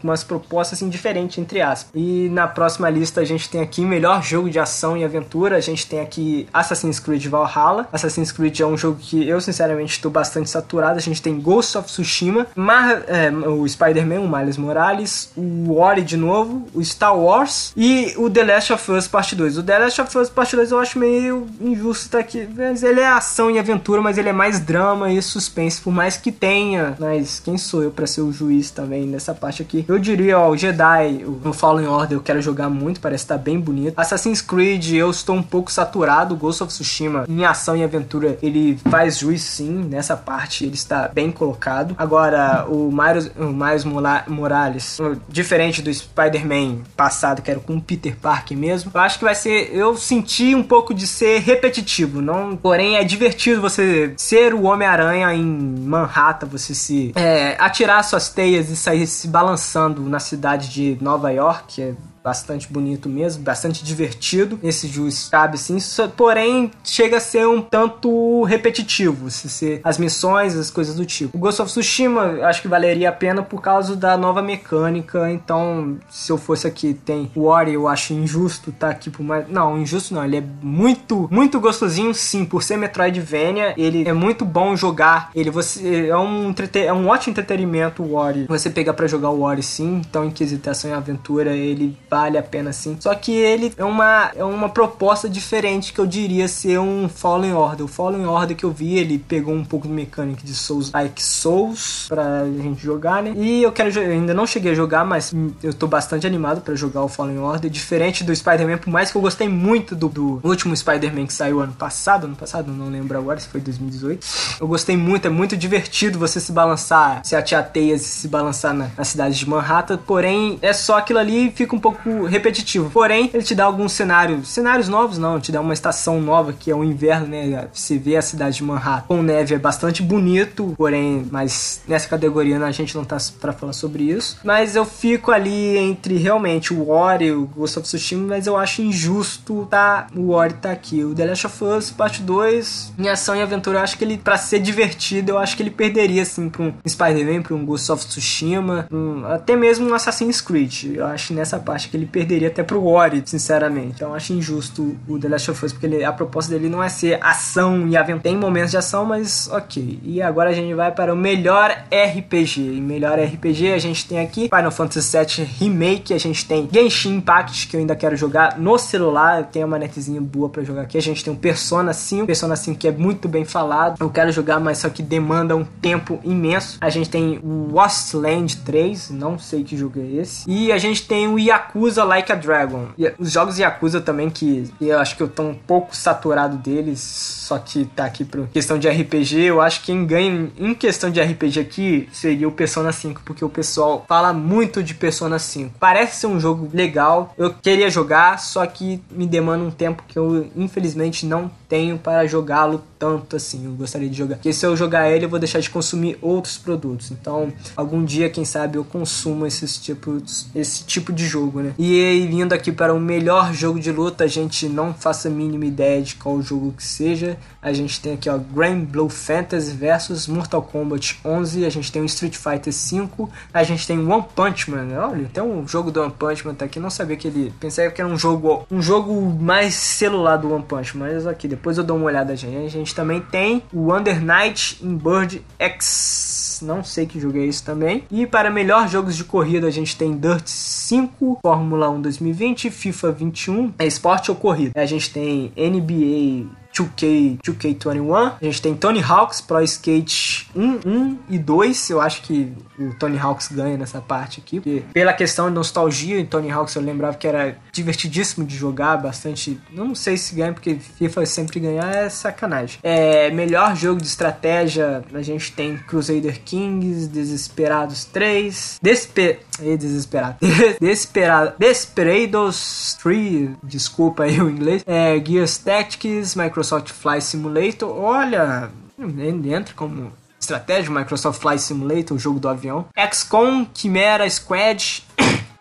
com 0.00 0.08
umas 0.08 0.22
propostas 0.22 0.78
assim 0.78 0.88
diferentes 0.88 1.38
entre 1.38 1.60
aspas. 1.60 1.90
E 1.94 2.28
na 2.30 2.46
próxima 2.46 2.88
lista 2.88 3.20
a 3.20 3.24
gente 3.24 3.48
tem 3.48 3.60
aqui 3.60 3.82
melhor 3.82 4.22
jogo 4.22 4.48
de 4.48 4.58
ação 4.58 4.96
e 4.96 5.04
aventura. 5.04 5.56
A 5.56 5.60
gente 5.60 5.86
tem 5.86 6.00
aqui 6.00 6.48
Assassin's 6.52 7.00
Creed 7.00 7.26
Valhalla. 7.26 7.88
Assassin's 7.92 8.30
Creed 8.30 8.60
é 8.60 8.66
um 8.66 8.76
jogo 8.76 8.98
que 9.00 9.26
eu 9.28 9.40
sinceramente 9.40 9.92
estou 9.92 10.10
bastante 10.10 10.48
saturado. 10.48 10.98
A 10.98 11.02
gente 11.02 11.20
tem 11.20 11.40
Ghost 11.40 11.76
of 11.76 11.88
Tsushima, 11.88 12.46
Mar 12.54 13.02
é, 13.08 13.30
o 13.30 13.66
Spider-Man, 13.66 14.20
o 14.20 14.28
Miles 14.28 14.56
Morales, 14.56 15.32
o 15.36 15.76
Ori 15.76 16.02
de 16.02 16.16
novo, 16.16 16.66
o 16.72 16.84
Star 16.84 17.16
Wars 17.16 17.72
e 17.76 18.14
o 18.16 18.30
The 18.30 18.44
Last 18.44 18.72
of 18.72 18.92
Us 18.92 19.08
Part 19.08 19.34
2. 19.34 19.58
O 19.58 19.62
The 19.62 19.78
Last 19.78 20.00
of 20.00 20.18
Us 20.18 20.28
Part 20.28 20.54
2 20.54 20.70
eu 20.70 20.78
acho 20.78 20.98
meio 20.98 21.46
injusto 21.60 22.06
estar 22.06 22.18
aqui, 22.18 22.48
mas 22.56 22.82
ele 22.82 23.00
é 23.00 23.06
ação 23.06 23.50
e 23.50 23.58
aventura, 23.58 24.00
mas 24.00 24.18
ele 24.18 24.28
é 24.28 24.32
mais 24.32 24.60
drama 24.60 25.10
e 25.10 25.20
suspense, 25.20 25.80
por 25.80 25.92
mais 25.92 26.16
que 26.16 26.30
tenha. 26.30 26.96
Mas 26.98 27.40
quem 27.40 27.58
sou 27.58 27.82
eu 27.82 27.90
para 27.90 28.06
ser 28.06 28.20
o 28.20 28.32
juiz 28.32 28.70
também 28.70 29.06
nessa 29.06 29.34
parte 29.40 29.62
aqui. 29.62 29.84
Eu 29.88 29.98
diria, 29.98 30.38
ó, 30.38 30.50
o 30.50 30.56
Jedi, 30.56 31.24
o 31.44 31.52
Fallen 31.52 31.86
Order, 31.86 32.18
eu 32.18 32.22
quero 32.22 32.42
jogar 32.42 32.68
muito, 32.68 33.00
parece 33.00 33.24
estar 33.24 33.38
tá 33.38 33.42
bem 33.42 33.58
bonito. 33.58 33.98
Assassin's 33.98 34.42
Creed, 34.42 34.92
eu 34.92 35.10
estou 35.10 35.34
um 35.34 35.42
pouco 35.42 35.72
saturado. 35.72 36.36
Ghost 36.36 36.62
of 36.62 36.72
Tsushima, 36.72 37.24
em 37.28 37.44
ação 37.44 37.76
e 37.76 37.82
aventura, 37.82 38.38
ele 38.42 38.78
faz 38.90 39.18
juiz 39.18 39.42
sim, 39.42 39.84
nessa 39.88 40.16
parte 40.16 40.64
ele 40.64 40.74
está 40.74 41.08
bem 41.08 41.30
colocado. 41.30 41.94
Agora, 41.96 42.66
o 42.68 42.90
Miles, 42.92 43.30
o 43.36 43.46
Miles 43.46 43.84
Morales, 44.28 44.98
diferente 45.28 45.80
do 45.82 45.92
Spider-Man 45.92 46.78
passado, 46.96 47.42
que 47.42 47.50
era 47.50 47.60
com 47.60 47.76
o 47.76 47.80
Peter 47.80 48.16
Parker 48.16 48.56
mesmo, 48.56 48.90
eu 48.92 49.00
acho 49.00 49.18
que 49.18 49.24
vai 49.24 49.34
ser. 49.34 49.70
Eu 49.74 49.96
senti 49.96 50.54
um 50.54 50.62
pouco 50.62 50.92
de 50.92 51.06
ser 51.06 51.40
repetitivo, 51.40 52.20
não. 52.20 52.56
Porém, 52.56 52.96
é 52.96 53.04
divertido 53.04 53.60
você 53.60 54.12
ser 54.16 54.52
o 54.54 54.64
Homem-Aranha 54.64 55.32
em 55.34 55.44
Manhattan, 55.44 56.46
você 56.46 56.74
se 56.74 57.12
é, 57.14 57.56
atirar 57.58 58.02
suas 58.04 58.28
teias 58.28 58.68
e 58.68 58.76
sair 58.76 59.06
se 59.06 59.29
balançando 59.30 60.02
na 60.02 60.18
cidade 60.18 60.68
de 60.68 60.98
Nova 61.00 61.30
York, 61.30 61.80
é 61.80 61.94
bastante 62.22 62.70
bonito 62.70 63.08
mesmo, 63.08 63.42
bastante 63.42 63.84
divertido. 63.84 64.58
Esse 64.62 64.86
juiz 64.86 65.28
cabe 65.28 65.58
sim, 65.58 65.78
porém 66.16 66.70
chega 66.84 67.16
a 67.16 67.20
ser 67.20 67.46
um 67.46 67.60
tanto 67.60 68.42
repetitivo, 68.44 69.30
se 69.30 69.48
ser 69.48 69.80
as 69.82 69.98
missões, 69.98 70.56
as 70.56 70.70
coisas 70.70 70.96
do 70.96 71.04
tipo. 71.04 71.36
O 71.36 71.40
Ghost 71.40 71.62
of 71.62 71.70
Tsushima 71.70 72.40
acho 72.44 72.62
que 72.62 72.68
valeria 72.68 73.08
a 73.08 73.12
pena 73.12 73.42
por 73.42 73.60
causa 73.62 73.96
da 73.96 74.16
nova 74.16 74.42
mecânica, 74.42 75.30
então 75.30 75.98
se 76.08 76.30
eu 76.30 76.38
fosse 76.38 76.66
aqui 76.66 76.94
tem 76.94 77.30
o 77.34 77.44
Ori, 77.44 77.74
eu 77.74 77.88
acho 77.88 78.12
injusto 78.12 78.72
tá 78.72 78.90
aqui 78.90 79.10
por 79.10 79.22
mais, 79.22 79.48
não, 79.48 79.78
injusto 79.78 80.14
não, 80.14 80.24
ele 80.24 80.36
é 80.36 80.44
muito 80.62 81.28
muito 81.30 81.58
gostosinho 81.60 82.14
sim, 82.14 82.44
por 82.44 82.62
ser 82.62 82.76
Metroidvania, 82.76 83.74
ele 83.76 84.08
é 84.08 84.12
muito 84.12 84.44
bom 84.44 84.76
jogar. 84.76 85.30
Ele 85.34 85.50
você 85.50 86.08
é 86.08 86.16
um 86.16 86.54
é 86.74 86.92
um 86.92 87.08
ótimo 87.08 87.32
entretenimento 87.32 88.02
o 88.02 88.14
Ori. 88.14 88.46
Você 88.48 88.70
pega 88.70 88.92
para 88.92 89.06
jogar 89.06 89.30
o 89.30 89.42
Ori 89.42 89.62
sim, 89.62 90.02
então 90.06 90.24
Inquisitação 90.24 90.90
e 90.90 90.94
Aventura 90.94 91.54
ele 91.54 91.96
vale 92.10 92.36
a 92.36 92.42
pena 92.42 92.72
sim. 92.72 92.96
Só 92.98 93.14
que 93.14 93.32
ele 93.32 93.72
é 93.76 93.84
uma, 93.84 94.32
é 94.34 94.44
uma 94.44 94.68
proposta 94.68 95.28
diferente 95.28 95.92
que 95.92 96.00
eu 96.00 96.06
diria 96.06 96.48
ser 96.48 96.78
um 96.78 97.08
Fallen 97.08 97.52
Order. 97.52 97.84
O 97.84 97.88
Fallen 97.88 98.26
Order 98.26 98.56
que 98.56 98.64
eu 98.64 98.72
vi, 98.72 98.98
ele 98.98 99.18
pegou 99.18 99.54
um 99.54 99.64
pouco 99.64 99.86
de 99.86 99.94
mecânica 99.94 100.42
de 100.44 100.52
Souls 100.52 100.90
like 100.90 101.22
Souls 101.22 102.06
pra 102.08 102.44
gente 102.44 102.82
jogar, 102.82 103.22
né? 103.22 103.32
E 103.36 103.62
eu 103.62 103.70
quero 103.70 103.90
eu 104.00 104.12
ainda 104.12 104.34
não 104.34 104.46
cheguei 104.46 104.72
a 104.72 104.74
jogar, 104.74 105.04
mas 105.04 105.32
eu 105.62 105.72
tô 105.72 105.86
bastante 105.86 106.26
animado 106.26 106.60
para 106.60 106.74
jogar 106.74 107.02
o 107.02 107.08
Fallen 107.08 107.38
Order. 107.38 107.70
Diferente 107.70 108.24
do 108.24 108.34
Spider-Man, 108.34 108.78
por 108.78 108.90
mais 108.90 109.12
que 109.12 109.16
eu 109.16 109.22
gostei 109.22 109.48
muito 109.48 109.94
do, 109.94 110.08
do 110.08 110.40
último 110.42 110.76
Spider-Man 110.76 111.26
que 111.26 111.32
saiu 111.32 111.60
ano 111.60 111.72
passado, 111.72 112.24
ano 112.24 112.34
passado, 112.36 112.72
não 112.72 112.88
lembro 112.88 113.16
agora 113.16 113.38
se 113.38 113.46
foi 113.46 113.60
2018. 113.60 114.26
Eu 114.60 114.66
gostei 114.66 114.96
muito, 114.96 115.26
é 115.26 115.30
muito 115.30 115.56
divertido 115.56 116.18
você 116.18 116.40
se 116.40 116.50
balançar, 116.50 117.20
se 117.24 117.36
atear 117.36 117.70
teias 117.70 118.02
e 118.02 118.04
se 118.04 118.28
balançar 118.28 118.74
na, 118.74 118.90
na 118.96 119.04
cidade 119.04 119.38
de 119.38 119.48
Manhattan, 119.48 119.98
porém 119.98 120.58
é 120.60 120.72
só 120.72 120.98
aquilo 120.98 121.18
ali 121.18 121.50
fica 121.50 121.76
um 121.76 121.78
pouco 121.78 121.99
repetitivo. 122.28 122.90
Porém, 122.90 123.30
ele 123.32 123.42
te 123.42 123.54
dá 123.54 123.64
alguns 123.64 123.92
cenários, 123.92 124.48
cenários 124.48 124.88
novos 124.88 125.18
não, 125.18 125.40
te 125.40 125.52
dá 125.52 125.60
uma 125.60 125.74
estação 125.74 126.20
nova 126.20 126.52
que 126.52 126.70
é 126.70 126.74
o 126.74 126.84
inverno, 126.84 127.26
né? 127.26 127.68
Você 127.72 127.98
vê 127.98 128.16
a 128.16 128.22
cidade 128.22 128.56
de 128.56 128.64
Manhattan 128.64 129.04
com 129.06 129.22
neve 129.22 129.54
é 129.54 129.58
bastante 129.58 130.02
bonito, 130.02 130.74
porém, 130.76 131.26
mas 131.30 131.82
nessa 131.86 132.08
categoria 132.08 132.58
né, 132.58 132.66
a 132.66 132.70
gente 132.70 132.96
não 132.96 133.04
tá 133.04 133.18
para 133.40 133.52
falar 133.52 133.72
sobre 133.72 134.04
isso. 134.04 134.38
Mas 134.44 134.76
eu 134.76 134.84
fico 134.84 135.30
ali 135.30 135.76
entre 135.76 136.16
realmente 136.16 136.72
o 136.72 136.90
Ori 136.90 137.26
e 137.26 137.32
o 137.32 137.46
Ghost 137.46 137.78
of 137.78 137.86
Tsushima, 137.86 138.28
mas 138.28 138.46
eu 138.46 138.56
acho 138.56 138.82
injusto 138.82 139.66
tá 139.70 140.06
o 140.14 140.30
Ori 140.30 140.54
tá 140.54 140.70
aqui. 140.70 141.04
O 141.04 141.14
The 141.14 141.26
Last 141.26 141.46
of 141.46 141.64
Us 141.64 141.90
Parte 141.90 142.22
2, 142.22 142.94
em 142.98 143.08
ação 143.08 143.36
e 143.36 143.42
aventura, 143.42 143.78
eu 143.78 143.82
acho 143.82 143.98
que 143.98 144.04
ele 144.04 144.16
para 144.16 144.38
ser 144.38 144.60
divertido, 144.60 145.32
eu 145.32 145.38
acho 145.38 145.56
que 145.56 145.62
ele 145.62 145.70
perderia 145.70 146.22
assim 146.22 146.48
para 146.48 146.62
um 146.62 146.72
Spider-Man, 146.86 147.42
para 147.42 147.54
um 147.54 147.64
Ghost 147.64 147.90
of 147.92 148.06
Tsushima, 148.06 148.86
um, 148.90 149.26
até 149.26 149.56
mesmo 149.56 149.88
um 149.88 149.94
Assassin's 149.94 150.40
Creed. 150.40 150.94
Eu 150.94 151.06
acho 151.06 151.34
nessa 151.34 151.58
parte 151.58 151.89
que 151.90 151.96
ele 151.96 152.06
perderia 152.06 152.48
até 152.48 152.62
pro 152.62 152.86
Ori, 152.86 153.22
sinceramente. 153.24 153.94
Então 153.96 154.14
acho 154.14 154.32
injusto 154.32 154.96
o 155.08 155.18
The 155.18 155.28
Last 155.28 155.50
of 155.50 155.64
Us, 155.64 155.72
porque 155.72 155.86
ele, 155.86 156.04
a 156.04 156.12
proposta 156.12 156.52
dele 156.52 156.68
não 156.68 156.82
é 156.82 156.88
ser 156.88 157.18
ação 157.20 157.88
e 157.88 157.96
aventura. 157.96 158.22
Tem 158.22 158.36
momentos 158.36 158.70
de 158.70 158.76
ação, 158.76 159.04
mas 159.04 159.48
ok. 159.50 159.98
E 160.02 160.22
agora 160.22 160.50
a 160.50 160.52
gente 160.52 160.72
vai 160.74 160.92
para 160.92 161.12
o 161.12 161.16
melhor 161.16 161.70
RPG. 161.90 162.60
E 162.60 162.80
melhor 162.80 163.18
RPG 163.18 163.72
a 163.72 163.78
gente 163.78 164.06
tem 164.06 164.20
aqui 164.20 164.48
Final 164.54 164.70
Fantasy 164.70 165.16
VII 165.16 165.48
Remake, 165.58 166.14
a 166.14 166.18
gente 166.18 166.46
tem 166.46 166.68
Genshin 166.72 167.16
Impact, 167.16 167.66
que 167.66 167.76
eu 167.76 167.80
ainda 167.80 167.96
quero 167.96 168.16
jogar 168.16 168.58
no 168.58 168.78
celular. 168.78 169.44
Tem 169.44 169.64
uma 169.64 169.78
netzinha 169.78 170.20
boa 170.20 170.48
para 170.48 170.62
jogar 170.62 170.82
aqui. 170.82 170.96
A 170.96 171.02
gente 171.02 171.24
tem 171.24 171.32
um 171.32 171.36
Persona 171.36 171.92
5, 171.92 172.26
Persona 172.26 172.54
5 172.54 172.78
que 172.78 172.86
é 172.86 172.92
muito 172.92 173.28
bem 173.28 173.44
falado. 173.44 173.96
Eu 174.00 174.10
quero 174.10 174.30
jogar, 174.30 174.60
mas 174.60 174.78
só 174.78 174.88
que 174.88 175.02
demanda 175.02 175.56
um 175.56 175.64
tempo 175.64 176.20
imenso. 176.22 176.78
A 176.80 176.88
gente 176.88 177.10
tem 177.10 177.40
o 177.42 177.70
Wastland 177.72 178.58
3, 178.58 179.10
não 179.10 179.38
sei 179.38 179.64
que 179.64 179.76
jogo 179.76 180.00
é 180.00 180.20
esse. 180.20 180.48
E 180.48 180.70
a 180.70 180.78
gente 180.78 181.06
tem 181.06 181.26
o 181.26 181.38
Yakuza 181.38 181.79
Like 182.04 182.32
a 182.32 182.34
Dragon. 182.34 182.88
E 182.98 183.12
os 183.18 183.32
jogos 183.32 183.58
Yakuza 183.58 184.00
também, 184.00 184.30
que 184.30 184.70
eu 184.80 184.98
acho 184.98 185.16
que 185.16 185.22
eu 185.22 185.28
tô 185.28 185.42
um 185.42 185.54
pouco 185.54 185.96
saturado 185.96 186.56
deles, 186.56 187.00
só 187.00 187.58
que 187.58 187.84
tá 187.84 188.04
aqui 188.04 188.24
por 188.24 188.46
questão 188.48 188.78
de 188.78 188.88
RPG. 188.88 189.40
Eu 189.42 189.60
acho 189.60 189.80
que 189.80 189.86
quem 189.86 190.06
ganha 190.06 190.50
em 190.58 190.74
questão 190.74 191.10
de 191.10 191.20
RPG 191.20 191.60
aqui 191.60 192.08
seria 192.12 192.46
o 192.46 192.52
Persona 192.52 192.92
5, 192.92 193.22
porque 193.24 193.44
o 193.44 193.48
pessoal 193.48 194.04
fala 194.06 194.32
muito 194.32 194.82
de 194.82 194.94
Persona 194.94 195.38
5. 195.38 195.74
Parece 195.80 196.20
ser 196.20 196.26
um 196.26 196.38
jogo 196.38 196.70
legal, 196.72 197.34
eu 197.36 197.52
queria 197.52 197.90
jogar, 197.90 198.38
só 198.38 198.64
que 198.66 199.02
me 199.10 199.26
demanda 199.26 199.64
um 199.64 199.70
tempo 199.70 200.04
que 200.06 200.18
eu 200.18 200.48
infelizmente 200.54 201.26
não 201.26 201.50
tenho 201.70 201.96
para 201.96 202.26
jogá-lo 202.26 202.82
tanto 202.98 203.36
assim. 203.36 203.64
Eu 203.64 203.72
gostaria 203.72 204.10
de 204.10 204.18
jogar. 204.18 204.34
Porque 204.34 204.52
se 204.52 204.66
eu 204.66 204.76
jogar 204.76 205.08
ele, 205.08 205.24
eu 205.24 205.28
vou 205.28 205.38
deixar 205.38 205.60
de 205.60 205.70
consumir 205.70 206.18
outros 206.20 206.58
produtos. 206.58 207.12
Então, 207.12 207.52
algum 207.76 208.04
dia, 208.04 208.28
quem 208.28 208.44
sabe, 208.44 208.76
eu 208.76 208.84
consumo 208.84 209.46
esses 209.46 209.78
tipos, 209.78 210.48
esse 210.52 210.82
tipo 210.84 211.12
de 211.12 211.24
jogo, 211.26 211.60
né? 211.60 211.72
E 211.78 212.26
vindo 212.28 212.52
aqui 212.52 212.72
para 212.72 212.92
o 212.92 212.98
melhor 212.98 213.54
jogo 213.54 213.78
de 213.78 213.92
luta, 213.92 214.24
a 214.24 214.26
gente 214.26 214.68
não 214.68 214.92
faça 214.92 215.28
a 215.28 215.30
mínima 215.30 215.64
ideia 215.64 216.02
de 216.02 216.16
qual 216.16 216.42
jogo 216.42 216.74
que 216.76 216.84
seja. 216.84 217.38
A 217.62 217.72
gente 217.72 218.00
tem 218.00 218.14
aqui, 218.14 218.28
ó, 218.28 218.38
Grand 218.38 218.84
Blue 218.84 219.08
Fantasy 219.08 219.72
versus 219.72 220.26
Mortal 220.26 220.62
Kombat 220.62 221.20
11. 221.24 221.66
A 221.66 221.70
gente 221.70 221.92
tem 221.92 222.00
o 222.00 222.06
Street 222.06 222.34
Fighter 222.34 222.72
5. 222.72 223.30
A 223.52 223.62
gente 223.62 223.86
tem 223.86 223.98
One 223.98 224.24
Punch 224.34 224.70
Man. 224.70 224.88
Olha, 224.98 225.30
tem 225.32 225.42
um 225.42 225.66
jogo 225.68 225.90
do 225.90 226.00
One 226.02 226.12
Punch 226.12 226.46
Man 226.46 226.54
tá 226.54 226.64
aqui. 226.64 226.80
Não 226.80 226.90
sabia 226.90 227.16
que 227.16 227.28
ele. 227.28 227.52
Pensei 227.60 227.90
que 227.90 228.00
era 228.00 228.10
um 228.10 228.16
jogo, 228.16 228.66
um 228.70 228.80
jogo 228.80 229.20
mais 229.38 229.74
celular 229.74 230.36
do 230.36 230.52
One 230.52 230.64
Punch, 230.64 230.96
mas 230.96 231.26
aqui 231.26 231.46
depois 231.46 231.76
eu 231.76 231.84
dou 231.84 231.96
uma 231.96 232.06
olhada, 232.06 232.34
gente. 232.34 232.56
A 232.56 232.68
gente 232.68 232.94
também 232.94 233.20
tem 233.20 233.62
o 233.72 233.94
Under 233.94 234.22
Night 234.24 234.78
in 234.82 234.96
Bird 234.96 235.44
X. 235.58 236.60
Não 236.62 236.82
sei 236.84 237.06
que 237.06 237.20
jogo 237.20 237.38
é 237.38 237.44
esse 237.44 237.62
também. 237.62 238.04
E 238.10 238.26
para 238.26 238.50
melhor 238.50 238.88
jogos 238.88 239.16
de 239.16 239.24
corrida, 239.24 239.66
a 239.66 239.70
gente 239.70 239.96
tem 239.96 240.16
Dirt 240.16 240.46
5, 240.46 241.38
Fórmula 241.42 241.88
1 241.88 242.02
2020, 242.02 242.70
FIFA 242.70 243.12
21, 243.12 243.74
é 243.78 243.86
esporte 243.86 244.30
ou 244.30 244.36
corrida. 244.36 244.72
A 244.80 244.86
gente 244.86 245.10
tem 245.10 245.52
NBA 245.56 246.60
2K, 246.74 247.38
2K21. 247.42 248.34
A 248.40 248.44
gente 248.44 248.62
tem 248.62 248.74
Tony 248.74 249.02
Hawk's 249.02 249.40
Pro 249.40 249.62
Skate 249.62 250.48
1, 250.54 250.80
1 250.86 251.18
e 251.28 251.38
2. 251.38 251.90
Eu 251.90 252.00
acho 252.00 252.22
que 252.22 252.52
o 252.78 252.94
Tony 252.94 253.18
Hawk's 253.18 253.48
ganha 253.48 253.76
nessa 253.76 254.00
parte 254.00 254.40
aqui. 254.40 254.60
Porque 254.60 254.82
pela 254.92 255.12
questão 255.12 255.48
de 255.48 255.54
nostalgia, 255.54 256.18
em 256.18 256.26
Tony 256.26 256.50
Hawk's 256.50 256.74
eu 256.74 256.82
lembrava 256.82 257.16
que 257.16 257.26
era 257.26 257.58
divertidíssimo 257.72 258.46
de 258.46 258.56
jogar, 258.56 258.96
bastante. 258.96 259.60
Não 259.70 259.94
sei 259.94 260.16
se 260.16 260.34
ganha, 260.34 260.52
porque 260.52 260.76
FIFA 260.76 261.26
sempre 261.26 261.60
ganhar 261.60 261.94
é 261.94 262.08
sacanagem. 262.08 262.78
É, 262.82 263.30
melhor 263.30 263.76
jogo 263.76 264.00
de 264.00 264.06
estratégia, 264.06 265.02
a 265.12 265.22
gente 265.22 265.52
tem 265.52 265.76
Crusader 265.76 266.40
Kings, 266.42 267.08
Desesperados 267.08 268.04
3, 268.04 268.78
Despe... 268.82 269.38
Desesperado. 269.60 270.36
Desesperado. 270.80 271.52
Desperados 271.58 272.96
3, 273.02 273.50
desculpa 273.62 274.24
aí 274.24 274.40
o 274.40 274.48
inglês. 274.48 274.82
É, 274.86 275.22
Gears 275.24 275.58
Tactics, 275.58 276.34
Microsoft 276.34 276.69
Flight 276.92 277.24
Simulator. 277.24 277.90
Olha, 277.90 278.70
entra 278.98 279.74
como 279.74 280.12
estratégia, 280.38 280.90
Microsoft 280.90 281.40
Flight 281.40 281.62
Simulator, 281.62 282.16
o 282.16 282.20
jogo 282.20 282.40
do 282.40 282.48
avião. 282.48 282.86
XCOM, 282.96 283.66
Chimera 283.74 284.28
Squad, 284.28 285.04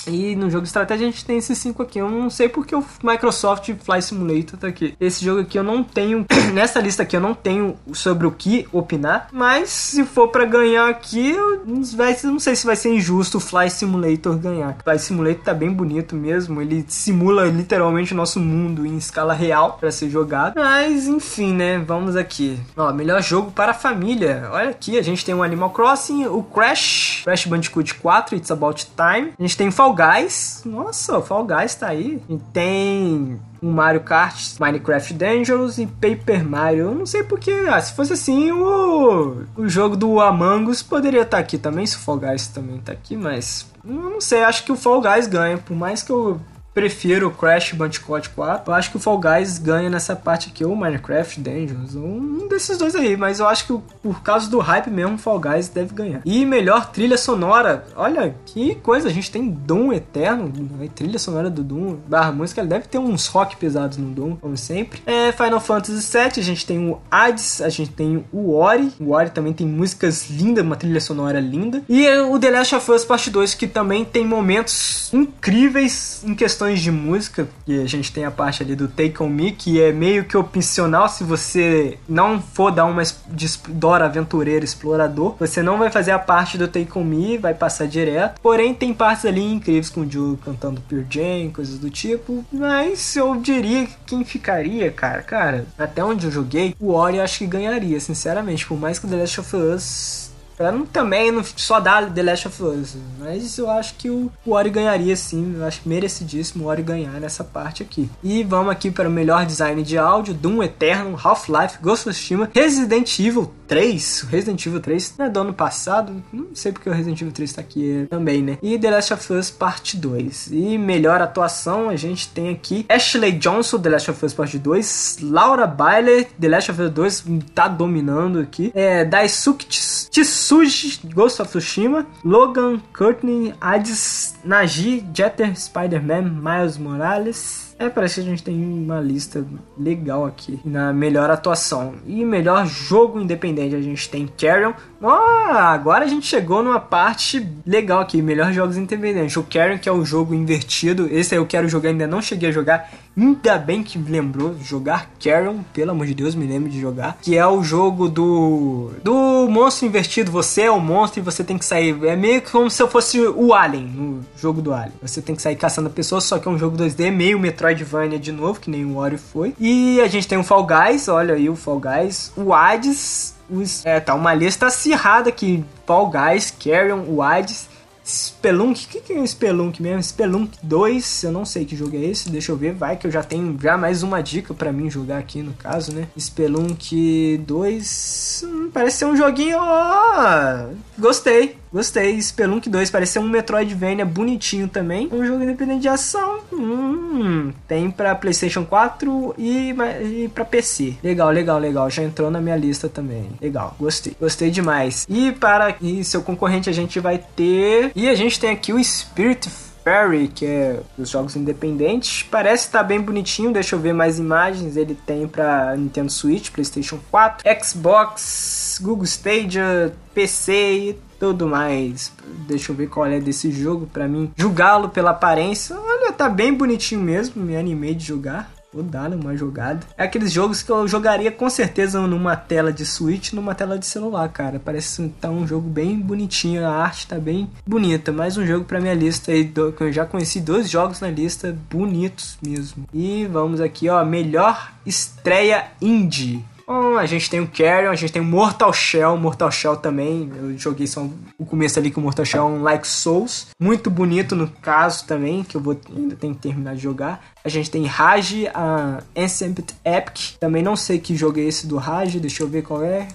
e 0.10 0.36
no 0.36 0.50
jogo 0.50 0.63
de 0.63 0.69
estratégia 0.69 1.08
a 1.08 1.12
gente 1.12 1.26
tem 1.26 1.38
esses 1.38 1.58
cinco 1.58 1.84
aqui. 1.84 2.00
Eu 2.00 2.10
não 2.10 2.30
sei 2.30 2.50
porque 2.50 2.76
o 2.76 2.84
Microsoft 3.04 3.72
Flight 3.84 4.06
Simulator 4.06 4.60
tá 4.60 4.67
aqui. 4.67 4.95
Esse 5.00 5.24
jogo 5.24 5.41
aqui 5.41 5.58
eu 5.58 5.63
não 5.63 5.84
tenho. 5.84 6.26
Nessa 6.54 6.80
lista 6.80 7.04
aqui 7.04 7.15
eu 7.15 7.22
não 7.22 7.34
tenho 7.34 7.76
sobre 7.93 8.26
o 8.26 8.32
que 8.32 8.67
opinar. 8.72 9.28
Mas 9.32 9.69
se 9.69 10.04
for 10.04 10.30
para 10.30 10.45
ganhar 10.45 10.89
aqui, 10.89 11.32
eu 11.32 11.63
não 11.65 12.39
sei 12.39 12.56
se 12.56 12.65
vai 12.65 12.76
ser 12.76 12.93
injusto 12.93 13.38
o 13.38 13.41
Flight 13.41 13.74
Simulator 13.74 14.38
ganhar. 14.38 14.76
O 14.80 14.84
Flight 14.84 15.02
Simulator 15.02 15.43
tá 15.43 15.54
bem 15.54 15.72
bonito 15.72 16.15
mesmo. 16.15 16.62
Ele 16.62 16.86
simula 16.88 17.45
literalmente 17.45 18.13
o 18.13 18.17
nosso 18.17 18.39
mundo 18.39 18.86
em 18.86 18.98
escala 18.98 19.34
real 19.34 19.78
para 19.80 19.91
ser 19.91 20.10
jogado. 20.10 20.56
Mas 20.56 21.08
enfim, 21.08 21.54
né? 21.54 21.80
Vamos 21.80 22.15
aqui. 22.15 22.60
Ó, 22.76 22.91
melhor 22.93 23.22
jogo 23.22 23.52
para 23.52 23.72
a 23.72 23.76
família. 23.76 24.50
Olha 24.52 24.69
aqui, 24.69 24.98
a 24.98 25.02
gente 25.02 25.24
tem 25.24 25.36
o 25.36 25.43
Animal 25.43 25.69
Crossing, 25.72 26.26
o 26.26 26.43
Crash, 26.43 27.22
Crash 27.24 27.45
Bandicoot 27.45 27.95
4, 27.95 28.36
It's 28.36 28.52
About 28.52 28.88
Time. 28.95 29.34
A 29.38 29.41
gente 29.41 29.58
tem 29.58 29.72
Fall 29.72 29.93
Guys. 30.00 30.62
Nossa, 30.66 31.20
Fall 31.22 31.46
Guys 31.46 31.76
tá 31.76 31.90
aí. 31.90 32.22
E 32.30 32.38
tem 32.54 33.38
um 33.62 33.72
Mario 33.72 34.02
Kart, 34.02 34.58
Minecraft 34.58 35.14
Dungeons 35.14 35.78
e 35.78 35.86
Paper 35.86 36.48
Mario. 36.48 36.86
Eu 36.86 36.96
não 36.96 37.06
sei 37.06 37.24
porque, 37.24 37.52
ah, 37.70 37.82
se 37.82 37.94
fosse 37.94 38.14
assim, 38.14 38.50
o, 38.52 39.44
o 39.58 39.68
jogo 39.68 39.98
do 39.98 40.22
Among 40.22 40.70
Us 40.70 40.82
poderia 40.82 41.24
estar 41.24 41.38
tá 41.38 41.44
aqui 41.44 41.58
também, 41.58 41.86
se 41.86 41.98
o 41.98 42.00
Fall 42.00 42.18
Guys 42.18 42.48
também 42.48 42.80
tá 42.80 42.94
aqui, 42.94 43.18
mas 43.18 43.70
eu 43.86 43.94
não 43.94 44.22
sei, 44.22 44.44
acho 44.44 44.64
que 44.64 44.72
o 44.72 44.78
Fall 44.78 45.02
Guys 45.02 45.28
ganha, 45.28 45.58
por 45.58 45.76
mais 45.76 46.02
que 46.02 46.12
eu 46.12 46.40
prefiro 46.80 47.28
o 47.28 47.32
Crash 47.32 47.74
Bandicoot 47.74 48.30
4. 48.30 48.72
Eu 48.72 48.74
acho 48.74 48.92
que 48.92 48.98
o 48.98 49.00
Fall 49.00 49.20
Guys 49.20 49.58
ganha 49.58 49.89
nessa 49.89 50.15
parte 50.15 50.50
aqui, 50.50 50.63
ou 50.63 50.76
Minecraft 50.76 51.42
Dungeons, 51.42 51.94
um 51.96 52.48
desses 52.48 52.78
dois 52.78 52.96
aí. 52.96 53.18
Mas 53.18 53.39
eu 53.39 53.48
acho 53.48 53.68
que 53.68 53.78
por 54.02 54.22
causa 54.22 54.50
do 54.50 54.60
hype 54.60 54.89
mesmo, 54.89 55.18
Fall 55.18 55.39
Guys 55.39 55.68
deve 55.68 55.94
ganhar. 55.94 56.22
E 56.24 56.46
melhor 56.46 56.89
trilha 56.92 57.18
sonora. 57.18 57.86
Olha 57.96 58.34
que 58.46 58.76
coisa, 58.76 59.10
a 59.10 59.12
gente 59.12 59.30
tem 59.30 59.50
Doom 59.50 59.92
Eterno, 59.92 60.52
a 60.82 60.88
trilha 60.88 61.20
sonora 61.20 61.50
do 61.50 61.63
Doom, 61.63 61.98
barra 62.08 62.32
música, 62.32 62.62
ele 62.62 62.70
deve 62.70 62.88
ter 62.88 62.98
uns 62.98 63.28
rock 63.28 63.58
pesados 63.58 63.98
no 63.98 64.10
Doom, 64.12 64.38
como 64.38 64.56
sempre. 64.56 65.02
É 65.06 65.32
Final 65.34 65.60
Fantasy 65.60 66.18
VII, 66.18 66.32
a 66.38 66.42
gente 66.42 66.65
tem 66.65 66.80
o 66.89 67.00
Hades, 67.12 67.62
a 67.62 67.70
gente 67.70 67.92
tem 67.92 68.24
o 68.32 68.54
Ori. 68.54 68.94
O 69.00 69.12
Ori 69.12 69.30
também 69.32 69.52
tem 69.52 69.68
músicas 69.68 70.30
lindas, 70.30 70.63
uma 70.63 70.78
trilha 70.78 71.02
sonora 71.02 71.39
linda. 71.39 71.84
E 71.89 72.08
o 72.22 72.39
The 72.39 72.52
Last 72.52 72.76
of 72.76 72.92
Us 72.92 73.04
Part 73.04 73.30
2, 73.30 73.54
que 73.56 73.68
também 73.68 74.06
tem 74.06 74.26
momentos 74.26 75.10
incríveis 75.13 76.24
em 76.24 76.36
questões 76.36 76.69
de 76.78 76.92
música. 76.92 77.48
E 77.68 77.82
a 77.82 77.86
gente 77.88 78.12
tem 78.12 78.26
a 78.26 78.32
parte 78.32 78.62
ali 78.62 78.76
do 78.76 78.88
Take 78.88 79.22
On 79.22 79.30
Me, 79.30 79.52
que 79.52 79.82
é 79.82 79.92
meio 79.92 80.26
que 80.26 80.38
opcional 80.38 81.10
se 81.10 81.24
você 81.24 81.98
não 82.08 82.42
for 82.42 82.72
dar 82.72 82.86
uma 82.86 83.04
de 83.28 83.50
Dora 83.70 84.06
aventureiro 84.06 84.64
explorador. 84.64 85.36
Você 85.40 85.64
não 85.64 85.78
vai 85.78 85.90
fazer 85.90 86.12
a 86.12 86.20
parte 86.20 86.58
do 86.58 86.68
Take 86.68 86.98
On 86.98 87.04
Me, 87.04 87.38
vai 87.38 87.54
passar 87.54 87.88
direto. 87.88 88.40
Porém, 88.42 88.74
tem 88.74 88.94
partes 88.94 89.26
ali 89.26 89.44
incríveis 89.44 89.90
com 89.90 90.02
o 90.02 90.12
Joe 90.12 90.38
cantando 90.38 90.82
Pure 90.82 91.06
Jam, 91.10 91.52
coisas 91.52 91.80
do 91.80 91.90
tipo. 91.90 92.46
Mas 92.52 93.16
eu 93.16 93.36
diria 93.36 93.86
que 93.86 93.96
quem 94.06 94.24
ficaria, 94.24 94.92
cara, 94.92 95.22
cara, 95.22 95.66
até 95.78 96.04
onde 96.04 96.26
eu 96.26 96.32
joguei, 96.32 96.76
o 96.80 96.92
Ori 96.92 97.20
acho 97.20 97.40
que 97.40 97.48
ganharia, 97.48 98.00
sinceramente. 98.00 98.66
Por 98.66 98.78
mais 98.78 99.00
que 99.00 99.06
o 99.06 99.10
The 99.10 99.16
Last 99.16 99.40
of 99.40 99.56
Us 99.56 100.29
Pra 100.60 100.74
não 100.74 100.86
também 100.86 101.32
não 101.32 101.41
só 101.41 101.80
dar 101.80 102.13
The 102.13 102.22
Last 102.22 102.50
of 102.50 102.62
Us. 102.63 102.98
Mas 103.17 103.58
eu 103.58 103.69
acho 103.69 103.93
que 103.93 104.10
o, 104.10 104.30
o 104.45 104.52
Ori 104.52 104.69
ganharia 104.69 105.15
sim. 105.15 105.56
Eu 105.58 105.63
acho 105.63 105.80
merecidíssimo 105.86 106.65
o 106.65 106.67
Ori 106.67 106.84
ganhar 106.84 107.13
nessa 107.13 107.45
parte 107.45 107.82
aqui. 107.82 108.10
E 108.22 108.43
vamos 108.43 108.69
aqui 108.69 108.91
para 108.91 109.08
o 109.08 109.12
melhor 109.12 109.45
design 109.45 109.82
de 109.82 109.98
áudio: 109.98 110.34
Doom 110.34 110.62
Eternal, 110.62 111.17
Half-Life, 111.17 111.78
Ghost 111.82 112.10
of 112.10 112.13
Tsushima, 112.13 112.50
Resident 112.54 113.17
Evil 113.19 113.54
3. 113.70 114.22
Resident 114.30 114.66
Evil 114.66 114.82
3 114.82 115.14
não 115.18 115.26
é 115.28 115.30
do 115.30 115.40
ano 115.40 115.54
passado. 115.54 116.22
Não 116.34 116.48
sei 116.54 116.72
porque 116.72 116.90
o 116.90 116.94
Resident 116.94 117.22
Evil 117.22 117.32
3 117.32 117.54
tá 117.54 117.62
aqui 117.62 118.08
também, 118.10 118.42
né? 118.42 118.58
E 118.62 118.78
The 118.78 118.90
Last 118.90 119.14
of 119.14 119.34
Us 119.34 119.52
Parte 119.52 119.96
2. 119.96 120.50
E 120.52 120.78
melhor 120.78 121.22
atuação, 121.22 121.88
a 121.88 121.96
gente 121.96 122.28
tem 122.30 122.50
aqui 122.50 122.86
Ashley 122.90 123.34
Johnson, 123.34 123.80
The 123.80 123.90
Last 123.90 124.12
of 124.12 124.26
Us 124.26 124.34
Parte 124.34 124.58
2. 124.58 125.18
Laura 125.22 125.68
Bailey, 125.68 126.28
The 126.40 126.50
Last 126.50 126.72
of 126.72 126.82
Us 126.82 126.92
2, 126.92 127.24
tá 127.54 127.68
dominando 127.68 128.40
aqui. 128.40 128.72
É, 128.74 129.06
Daisuke. 129.06 129.68
Tsuji, 129.70 131.02
Ghost 131.14 131.42
of 131.42 131.50
Tsushima, 131.52 132.08
Logan, 132.26 132.82
Courtney, 132.98 133.54
Hades, 133.62 134.36
Naji, 134.44 135.06
Jeter, 135.14 135.56
Spider-Man, 135.56 136.24
Miles 136.24 136.78
Morales, 136.78 137.69
é, 137.80 137.88
parece 137.88 138.15
que 138.15 138.28
a 138.28 138.30
gente 138.30 138.44
tem 138.44 138.62
uma 138.62 139.00
lista 139.00 139.46
legal 139.78 140.26
aqui 140.26 140.60
na 140.65 140.92
melhor 140.92 141.32
atuação. 141.32 141.94
E 142.06 142.26
melhor 142.26 142.68
jogo 142.68 143.22
independente, 143.22 143.74
a 143.74 143.82
gente 143.82 144.10
tem 144.10 144.28
Carrion. 144.28 144.74
Oh, 145.02 145.08
agora 145.08 146.04
a 146.04 146.08
gente 146.08 146.28
chegou 146.28 146.62
numa 146.62 146.82
parte 146.82 147.48
legal 147.65 148.02
aqui, 148.02 148.22
melhor 148.22 148.52
jogos 148.52 148.76
independentes. 148.76 149.38
O 149.38 149.44
Carrion, 149.44 149.78
que 149.78 149.88
é 149.88 149.92
o 149.94 150.04
jogo 150.04 150.34
invertido, 150.34 151.08
esse 151.10 151.34
eu 151.34 151.46
quero 151.46 151.70
jogar, 151.70 151.92
ainda 151.92 152.06
não 152.06 152.22
cheguei 152.22 152.50
a 152.50 152.52
jogar. 152.52 152.92
Ainda 153.17 153.58
bem 153.58 153.84
que 153.84 153.98
lembrou 153.98 154.56
jogar 154.62 155.10
Carrion, 155.22 155.60
pelo 155.74 155.91
amor 155.91 156.06
de 156.06 156.13
Deus, 156.13 156.36
me 156.36 156.45
lembro 156.45 156.69
de 156.69 156.80
jogar. 156.80 157.17
Que 157.22 157.38
é 157.38 157.45
o 157.45 157.63
jogo 157.63 158.08
do 158.08 158.91
do 159.04 159.48
monstro 159.50 159.88
invertido. 159.88 160.32
Você 160.32 160.63
é 160.63 160.72
o 160.72 160.80
monstro 160.80 161.19
e 161.19 161.24
você 161.24 161.43
tem 161.43 161.58
que 161.58 161.65
sair. 161.65 161.98
É 162.06 162.15
meio 162.15 162.41
que 162.41 162.52
como 162.52 162.69
se 162.69 162.82
eu 162.82 162.88
fosse 162.88 163.19
o 163.19 163.54
Alien, 163.54 163.88
no 163.88 164.26
jogo 164.38 164.62
do 164.62 164.74
Alien. 164.74 164.93
Você 165.02 165.22
tem 165.22 165.36
que 165.36 165.41
sair 165.41 165.56
caçando 165.56 165.89
pessoas, 165.89 166.24
só 166.24 166.39
que 166.39 166.48
é 166.48 166.52
um 166.52 166.58
jogo 166.58 166.78
2D, 166.78 167.12
meio 167.12 167.39
Metroid 167.39 167.69
Metroidvania 167.80 168.19
de 168.19 168.32
novo, 168.32 168.60
que 168.60 168.69
nem 168.69 168.86
o 168.86 168.98
Ori 168.98 169.17
foi. 169.17 169.54
E 169.60 170.00
a 170.02 170.08
gente 170.08 170.28
tem 170.28 170.38
o 170.38 170.43
Fall 170.43 170.65
Guys, 170.65 171.08
olha 171.08 171.36
aí 171.36 171.50
o 171.50 171.56
Fall 171.56 171.80
Guys. 171.80 172.32
O 172.36 172.54
Hades, 172.54 173.36
os, 173.50 173.86
é, 173.86 174.00
tá 174.00 174.15
uma 174.15 174.34
lista 174.34 174.67
acirrada 174.67 175.30
aqui. 175.30 175.63
Fall 175.86 176.10
Guys, 176.10 176.52
Carrion, 176.52 177.04
o 177.08 177.22
Hades. 177.22 177.67
Spelunk, 178.10 178.86
o 178.86 178.89
que, 178.89 179.02
que 179.02 179.13
é 179.13 179.28
Spelunk 179.28 179.82
mesmo? 179.84 180.02
Spelunk 180.02 180.58
2, 180.63 181.24
eu 181.26 181.32
não 181.32 181.45
sei 181.45 181.63
que 181.63 181.76
jogo 181.76 181.95
é 181.95 182.00
esse, 182.00 182.32
deixa 182.32 182.52
eu 182.52 182.58
ver, 182.58 182.74
vai 182.74 182.98
que 182.98 183.06
eu 183.06 183.12
já 183.12 183.22
tenho 183.22 183.56
já 183.62 183.78
mais 183.78 184.02
uma 184.02 184.19
dica 184.22 184.52
para 184.52 184.72
mim 184.72 184.89
jogar 184.89 185.19
aqui 185.19 185.43
no 185.43 185.54
caso, 185.54 185.93
né? 185.93 186.08
Spelunk 186.17 187.38
2, 187.45 188.45
hum, 188.48 188.72
parece 188.74 188.98
ser 188.98 189.06
um 189.06 189.15
joguinho, 189.15 189.58
ó, 189.60 190.69
gostei, 190.98 191.59
gostei. 191.72 192.22
Spelunk 192.22 192.70
2 192.70 192.90
parece 192.90 193.14
ser 193.14 193.20
um 193.20 193.30
Metroidvania 193.30 194.06
bonitinho 194.06 194.68
também, 194.68 195.10
um 195.12 195.26
jogo 195.26 195.44
independente 195.44 195.82
de 195.82 195.90
ação, 195.90 196.40
hum, 196.52 197.52
tem 197.68 197.90
para 197.90 198.16
PlayStation 198.16 198.66
4 198.66 199.36
e, 199.38 199.76
e 200.02 200.30
para 200.30 200.46
PC. 200.46 200.96
Legal, 201.04 201.30
legal, 201.30 201.60
legal, 201.60 201.90
já 201.90 202.04
entrou 202.04 202.30
na 202.30 202.42
minha 202.42 202.56
lista 202.56 202.90
também. 202.90 203.30
Legal, 203.42 203.76
gostei, 203.80 204.16
gostei 204.20 204.50
demais. 204.50 205.06
E 205.10 205.32
para 205.32 205.76
e 205.82 206.04
seu 206.04 206.22
concorrente 206.22 206.70
a 206.70 206.74
gente 206.74 207.00
vai 207.00 207.18
ter 207.36 207.92
e 207.96 208.08
a 208.08 208.16
gente 208.16 208.40
tem 208.40 208.50
aqui 208.50 208.74
o 208.74 208.84
Spirit 208.84 209.50
Fairy, 209.84 210.28
que 210.28 210.46
é 210.46 210.80
dos 210.98 211.10
jogos 211.10 211.36
independentes. 211.36 212.24
Parece 212.24 212.68
estar 212.68 212.80
tá 212.80 212.84
bem 212.84 213.02
bonitinho, 213.02 213.52
deixa 213.52 213.76
eu 213.76 213.80
ver 213.80 213.94
mais 213.94 214.20
imagens. 214.20 214.78
Ele 214.78 214.96
tem 214.96 215.28
para 215.28 215.76
Nintendo 215.76 216.12
Switch, 216.12 216.52
PlayStation 216.52 217.00
4, 217.10 217.44
Xbox, 217.64 218.80
Google 218.82 219.06
Stadia, 219.06 219.94
PC 220.14 220.54
e 220.54 221.09
tudo 221.20 221.48
mais. 221.48 222.12
Deixa 222.48 222.72
eu 222.72 222.76
ver 222.76 222.88
qual 222.88 223.06
é 223.06 223.20
desse 223.20 223.52
jogo 223.52 223.88
para 223.92 224.08
mim. 224.08 224.32
Julgá-lo 224.36 224.90
pela 224.90 225.12
aparência. 225.12 225.76
Olha, 225.78 226.12
tá 226.14 226.30
bem 226.30 226.54
bonitinho 226.54 227.02
mesmo, 227.02 227.44
me 227.44 227.58
animei 227.58 227.94
de 227.94 228.06
jogar. 228.06 228.52
Vou 228.72 228.84
dar 228.84 229.12
uma 229.12 229.36
jogada. 229.36 229.80
É 229.98 230.04
aqueles 230.04 230.32
jogos 230.32 230.62
que 230.62 230.72
eu 230.72 230.88
jogaria 230.88 231.32
com 231.32 231.50
certeza 231.50 232.00
numa 232.02 232.36
tela 232.36 232.72
de 232.72 232.86
Switch, 232.86 233.34
numa 233.34 233.56
tela 233.56 233.80
de 233.80 233.86
celular, 233.88 234.30
cara. 234.30 234.62
Parece 234.64 235.10
tá 235.20 235.28
um 235.28 235.48
jogo 235.48 235.68
bem 235.68 236.00
bonitinho, 236.00 236.64
a 236.64 236.70
arte 236.70 237.08
tá 237.08 237.18
bem 237.18 237.50
bonita. 237.66 238.12
Mais 238.12 238.38
um 238.38 238.46
jogo 238.46 238.66
pra 238.66 238.80
minha 238.80 238.94
lista 238.94 239.32
aí, 239.32 239.44
que 239.46 239.82
eu 239.82 239.92
já 239.92 240.06
conheci 240.06 240.40
dois 240.40 240.70
jogos 240.70 241.02
na 241.02 241.10
lista, 241.10 241.58
bonitos 241.68 242.38
mesmo. 242.46 242.86
E 242.94 243.26
vamos 243.26 243.60
aqui, 243.60 243.90
ó, 243.90 244.06
melhor 244.06 244.72
estreia 244.86 245.66
indie. 245.82 246.46
A 246.70 247.06
gente 247.06 247.30
tem 247.30 247.40
o 247.40 247.48
Carrion, 247.48 247.90
a 247.90 247.96
gente 247.96 248.14
tem 248.14 248.22
o 248.22 248.26
Mortal 248.26 248.72
Shell, 248.72 249.18
Mortal 249.18 249.50
Shell 249.50 249.78
também. 249.78 250.32
Eu 250.36 250.58
joguei 250.58 250.86
só 250.86 251.08
o 251.38 251.46
começo 251.46 251.80
ali 251.80 251.90
com 251.90 252.00
o 252.00 252.04
Mortal 252.04 252.26
Shell 252.26 252.46
um 252.46 252.62
Like 252.62 252.88
Souls. 252.88 253.48
Muito 253.60 253.90
bonito 253.90 254.36
no 254.36 254.48
caso 254.48 255.06
também, 255.08 255.44
que 255.44 255.58
eu 255.58 255.62
vou 255.62 255.80
ainda 255.96 256.16
tenho 256.16 256.36
que 256.36 256.42
terminar 256.42 256.76
de 256.76 256.82
jogar. 256.82 257.24
A 257.44 257.50
gente 257.50 257.72
tem 257.72 257.86
Rage, 257.86 258.48
a 258.54 259.02
Ancient 259.16 259.60
Epic. 259.84 260.38
Também 260.40 260.62
não 260.62 260.76
sei 260.76 261.00
que 261.00 261.16
jogo 261.16 261.40
é 261.40 261.44
esse 261.44 261.66
do 261.66 261.78
Rage, 261.78 262.20
deixa 262.20 262.44
eu 262.44 262.48
ver 262.48 262.62
qual 262.62 262.84
é. 262.84 263.08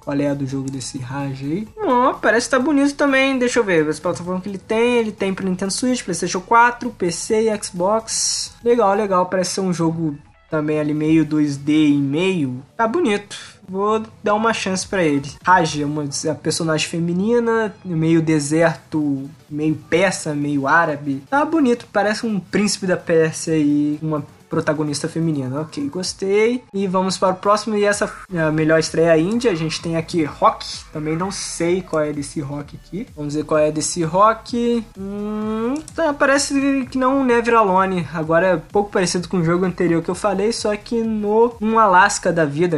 Qual 0.00 0.14
é 0.16 0.28
a 0.28 0.34
do 0.34 0.46
jogo 0.46 0.70
desse 0.70 0.98
Rage 0.98 1.44
aí? 1.44 1.68
Oh, 1.82 2.14
parece 2.14 2.46
que 2.46 2.50
tá 2.50 2.58
bonito 2.58 2.94
também. 2.94 3.38
Deixa 3.38 3.58
eu 3.58 3.64
ver. 3.64 3.88
As 3.88 3.98
plataformas 3.98 4.42
que 4.42 4.48
ele 4.50 4.58
tem. 4.58 4.98
Ele 4.98 5.10
tem 5.10 5.32
para 5.32 5.46
Nintendo 5.46 5.72
Switch, 5.72 6.04
PlayStation 6.04 6.42
4, 6.42 6.90
PC 6.90 7.50
e 7.50 7.64
Xbox. 7.64 8.52
Legal, 8.62 8.94
legal. 8.94 9.26
Parece 9.26 9.52
ser 9.52 9.62
um 9.62 9.72
jogo 9.72 10.16
também 10.52 10.78
ali 10.78 10.92
meio 10.92 11.24
2D 11.24 11.88
e 11.88 11.96
meio, 11.96 12.62
tá 12.76 12.86
bonito. 12.86 13.34
Vou 13.66 14.02
dar 14.22 14.34
uma 14.34 14.52
chance 14.52 14.86
para 14.86 15.02
ele. 15.02 15.26
Raj 15.42 15.80
é 15.80 15.86
uma 15.86 16.04
personagem 16.42 16.86
feminina, 16.86 17.74
meio 17.82 18.20
deserto, 18.20 19.30
meio 19.48 19.74
persa, 19.88 20.34
meio 20.34 20.66
árabe. 20.66 21.22
Tá 21.30 21.42
bonito, 21.42 21.86
parece 21.90 22.26
um 22.26 22.38
príncipe 22.38 22.86
da 22.86 22.98
Pérsia 22.98 23.56
e 23.56 23.98
uma 24.02 24.26
protagonista 24.52 25.08
feminina. 25.08 25.62
Ok, 25.62 25.88
gostei. 25.88 26.62
E 26.74 26.86
vamos 26.86 27.16
para 27.16 27.32
o 27.32 27.36
próximo. 27.36 27.74
E 27.74 27.86
essa 27.86 28.12
melhor 28.52 28.78
estreia 28.78 29.16
índia. 29.16 29.50
A 29.50 29.54
gente 29.54 29.80
tem 29.80 29.96
aqui 29.96 30.24
Rock. 30.24 30.66
Também 30.92 31.16
não 31.16 31.30
sei 31.30 31.80
qual 31.80 32.02
é 32.02 32.12
desse 32.12 32.38
Rock 32.38 32.76
aqui. 32.76 33.06
Vamos 33.16 33.34
ver 33.34 33.44
qual 33.44 33.58
é 33.58 33.72
desse 33.72 34.04
Rock. 34.04 34.84
Hum, 34.98 35.74
tá, 35.94 36.12
parece 36.12 36.86
que 36.90 36.98
não 36.98 37.24
Never 37.24 37.54
Alone. 37.54 38.06
Agora 38.12 38.46
é 38.48 38.56
pouco 38.56 38.90
parecido 38.90 39.26
com 39.26 39.38
o 39.38 39.44
jogo 39.44 39.64
anterior 39.64 40.02
que 40.02 40.10
eu 40.10 40.14
falei, 40.14 40.52
só 40.52 40.76
que 40.76 41.00
no 41.00 41.54
um 41.58 41.78
Alasca 41.78 42.30
da 42.30 42.44
vida, 42.44 42.76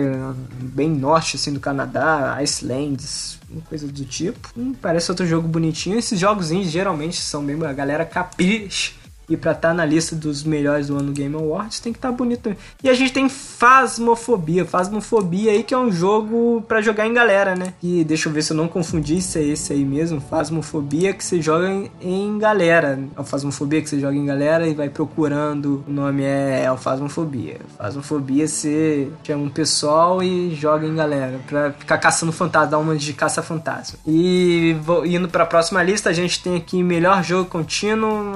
bem 0.60 0.88
norte 0.88 1.36
assim 1.36 1.52
do 1.52 1.58
Canadá, 1.58 2.36
Icelands, 2.40 3.40
coisa 3.68 3.88
do 3.88 4.04
tipo. 4.04 4.50
Hum, 4.56 4.74
parece 4.80 5.10
outro 5.10 5.26
jogo 5.26 5.48
bonitinho. 5.48 5.98
Esses 5.98 6.20
jogos 6.20 6.52
indies 6.52 6.70
geralmente 6.70 7.20
são 7.20 7.44
bem 7.44 7.60
a 7.66 7.72
galera 7.72 8.04
capricha 8.04 9.03
e 9.28 9.36
pra 9.36 9.52
estar 9.52 9.68
tá 9.68 9.74
na 9.74 9.84
lista 9.84 10.14
dos 10.14 10.44
melhores 10.44 10.88
do 10.88 10.96
ano 10.96 11.12
Game 11.12 11.34
Awards 11.34 11.80
tem 11.80 11.92
que 11.92 11.98
estar 11.98 12.10
tá 12.10 12.14
bonito. 12.14 12.54
E 12.82 12.88
a 12.88 12.94
gente 12.94 13.12
tem 13.12 13.28
Fasmofobia. 13.28 14.64
Fasmofobia 14.64 15.52
aí 15.52 15.62
que 15.62 15.74
é 15.74 15.78
um 15.78 15.90
jogo 15.90 16.62
para 16.66 16.80
jogar 16.80 17.06
em 17.06 17.14
galera, 17.14 17.54
né? 17.54 17.74
E 17.82 18.04
deixa 18.04 18.28
eu 18.28 18.32
ver 18.32 18.42
se 18.42 18.52
eu 18.52 18.56
não 18.56 18.68
confundi 18.68 19.20
se 19.20 19.38
é 19.38 19.42
esse 19.42 19.72
aí 19.72 19.84
mesmo. 19.84 20.20
Fasmofobia 20.20 21.12
que 21.12 21.24
você 21.24 21.40
joga 21.40 21.68
em, 21.68 21.90
em 22.00 22.38
galera. 22.38 22.98
É 23.16 23.22
Fasmofobia 23.22 23.80
que 23.80 23.88
você 23.88 23.98
joga 23.98 24.16
em 24.16 24.26
galera 24.26 24.66
e 24.66 24.74
vai 24.74 24.88
procurando. 24.88 25.84
O 25.88 25.92
nome 25.92 26.22
é, 26.22 26.64
é 26.64 26.76
Fasmofobia. 26.76 27.60
Fasmofobia 27.78 28.46
você 28.46 29.08
chama 29.22 29.44
um 29.44 29.48
pessoal 29.48 30.22
e 30.22 30.54
joga 30.54 30.86
em 30.86 30.94
galera 30.94 31.40
pra 31.46 31.72
ficar 31.72 31.98
caçando 31.98 32.32
fantasma, 32.32 32.70
dar 32.70 32.78
uma 32.78 32.96
de 32.96 33.12
caça-fantasma. 33.12 33.98
E 34.06 34.76
vou, 34.82 35.06
indo 35.06 35.28
pra 35.28 35.46
próxima 35.46 35.82
lista, 35.82 36.10
a 36.10 36.12
gente 36.12 36.42
tem 36.42 36.56
aqui 36.56 36.82
melhor 36.82 37.22
jogo 37.22 37.48
contínuo. 37.48 38.32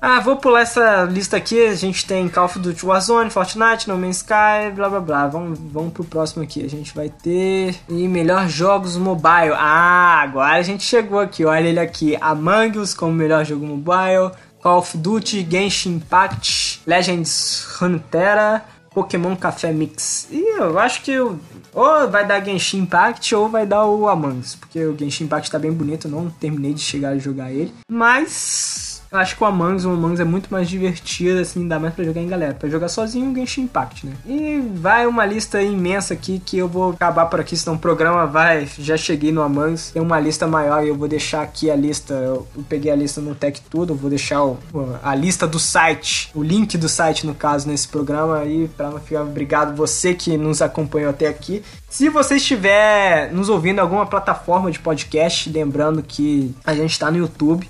Ah, 0.00 0.20
vou 0.26 0.36
pular 0.36 0.62
essa 0.62 1.04
lista 1.04 1.36
aqui. 1.36 1.66
A 1.66 1.74
gente 1.76 2.04
tem 2.04 2.28
Call 2.28 2.46
of 2.46 2.58
Duty 2.58 2.84
Warzone, 2.84 3.30
Fortnite, 3.30 3.86
No 3.86 3.96
Man's 3.96 4.16
Sky, 4.16 4.72
blá 4.74 4.88
blá 4.88 5.00
blá. 5.00 5.28
Vamos, 5.28 5.56
vamos 5.56 5.92
pro 5.92 6.04
próximo 6.04 6.42
aqui. 6.42 6.64
A 6.64 6.68
gente 6.68 6.92
vai 6.92 7.08
ter. 7.08 7.76
E 7.88 8.08
melhor 8.08 8.48
jogos 8.48 8.96
mobile. 8.96 9.54
Ah, 9.54 10.20
agora 10.20 10.56
a 10.56 10.62
gente 10.62 10.82
chegou 10.82 11.20
aqui. 11.20 11.44
Olha 11.44 11.68
ele 11.68 11.78
aqui. 11.78 12.18
Among 12.20 12.76
Us 12.76 12.92
como 12.92 13.12
melhor 13.12 13.44
jogo 13.44 13.64
mobile. 13.64 14.32
Call 14.60 14.78
of 14.78 14.98
Duty, 14.98 15.46
Genshin 15.48 15.94
Impact, 15.94 16.82
Legends 16.84 17.64
Runeterra, 17.78 18.64
Pokémon 18.92 19.36
Café 19.36 19.70
Mix. 19.70 20.26
E 20.28 20.58
eu 20.58 20.76
acho 20.76 21.02
que 21.02 21.16
ou 21.16 22.10
vai 22.10 22.26
dar 22.26 22.44
Genshin 22.44 22.78
Impact 22.78 23.32
ou 23.32 23.48
vai 23.48 23.64
dar 23.64 23.86
o 23.86 24.08
Among 24.08 24.40
Us, 24.40 24.56
porque 24.56 24.84
o 24.84 24.98
Genshin 24.98 25.24
Impact 25.24 25.52
tá 25.52 25.58
bem 25.58 25.70
bonito, 25.70 26.08
eu 26.08 26.10
não 26.10 26.28
terminei 26.28 26.74
de 26.74 26.80
chegar 26.80 27.10
a 27.10 27.18
jogar 27.18 27.52
ele. 27.52 27.72
Mas 27.88 28.95
eu 29.10 29.18
acho 29.18 29.36
que 29.36 29.42
o 29.42 29.46
Among 29.46 29.76
Us, 29.76 29.84
o 29.84 29.90
Among 29.90 30.14
Us 30.14 30.20
é 30.20 30.24
muito 30.24 30.48
mais 30.50 30.68
divertido, 30.68 31.40
assim, 31.40 31.66
dá 31.66 31.78
mais 31.78 31.94
pra 31.94 32.04
jogar 32.04 32.20
em 32.20 32.28
galera. 32.28 32.54
Pra 32.54 32.68
jogar 32.68 32.88
sozinho, 32.88 33.30
o 33.30 33.34
Genshin 33.34 33.62
Impact, 33.62 34.06
né? 34.06 34.12
E 34.26 34.60
vai 34.74 35.06
uma 35.06 35.24
lista 35.24 35.62
imensa 35.62 36.14
aqui 36.14 36.40
que 36.44 36.58
eu 36.58 36.68
vou 36.68 36.90
acabar 36.90 37.26
por 37.26 37.40
aqui, 37.40 37.56
senão 37.56 37.76
o 37.76 37.78
programa 37.78 38.26
vai... 38.26 38.68
Já 38.78 38.96
cheguei 38.96 39.32
no 39.32 39.42
Among 39.42 39.74
Us, 39.74 39.90
tem 39.90 40.02
uma 40.02 40.18
lista 40.20 40.46
maior 40.46 40.84
e 40.84 40.88
eu 40.88 40.96
vou 40.96 41.08
deixar 41.08 41.42
aqui 41.42 41.70
a 41.70 41.76
lista. 41.76 42.14
Eu 42.14 42.46
peguei 42.68 42.90
a 42.90 42.96
lista 42.96 43.20
no 43.20 43.34
Tech 43.34 43.60
Tudo, 43.70 43.94
vou 43.94 44.10
deixar 44.10 44.42
o, 44.44 44.58
a 45.02 45.14
lista 45.14 45.46
do 45.46 45.58
site, 45.58 46.30
o 46.34 46.42
link 46.42 46.76
do 46.76 46.88
site, 46.88 47.26
no 47.26 47.34
caso, 47.34 47.68
nesse 47.68 47.88
programa 47.88 48.38
aí, 48.38 48.68
pra 48.76 48.90
não 48.90 49.00
ficar... 49.00 49.22
Obrigado 49.22 49.76
você 49.76 50.14
que 50.14 50.36
nos 50.36 50.60
acompanhou 50.62 51.10
até 51.10 51.26
aqui. 51.26 51.62
Se 51.88 52.08
você 52.08 52.36
estiver 52.36 53.32
nos 53.32 53.48
ouvindo 53.48 53.78
em 53.78 53.80
alguma 53.80 54.06
plataforma 54.06 54.70
de 54.70 54.78
podcast, 54.78 55.48
lembrando 55.48 56.02
que 56.02 56.54
a 56.64 56.74
gente 56.74 56.98
tá 56.98 57.10
no 57.10 57.18
YouTube, 57.18 57.68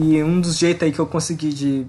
e 0.00 0.22
um 0.22 0.40
dos 0.40 0.56
jeitos 0.56 0.84
aí 0.84 0.92
que 0.92 0.98
eu 1.00 1.06
consegui 1.06 1.52
de 1.52 1.84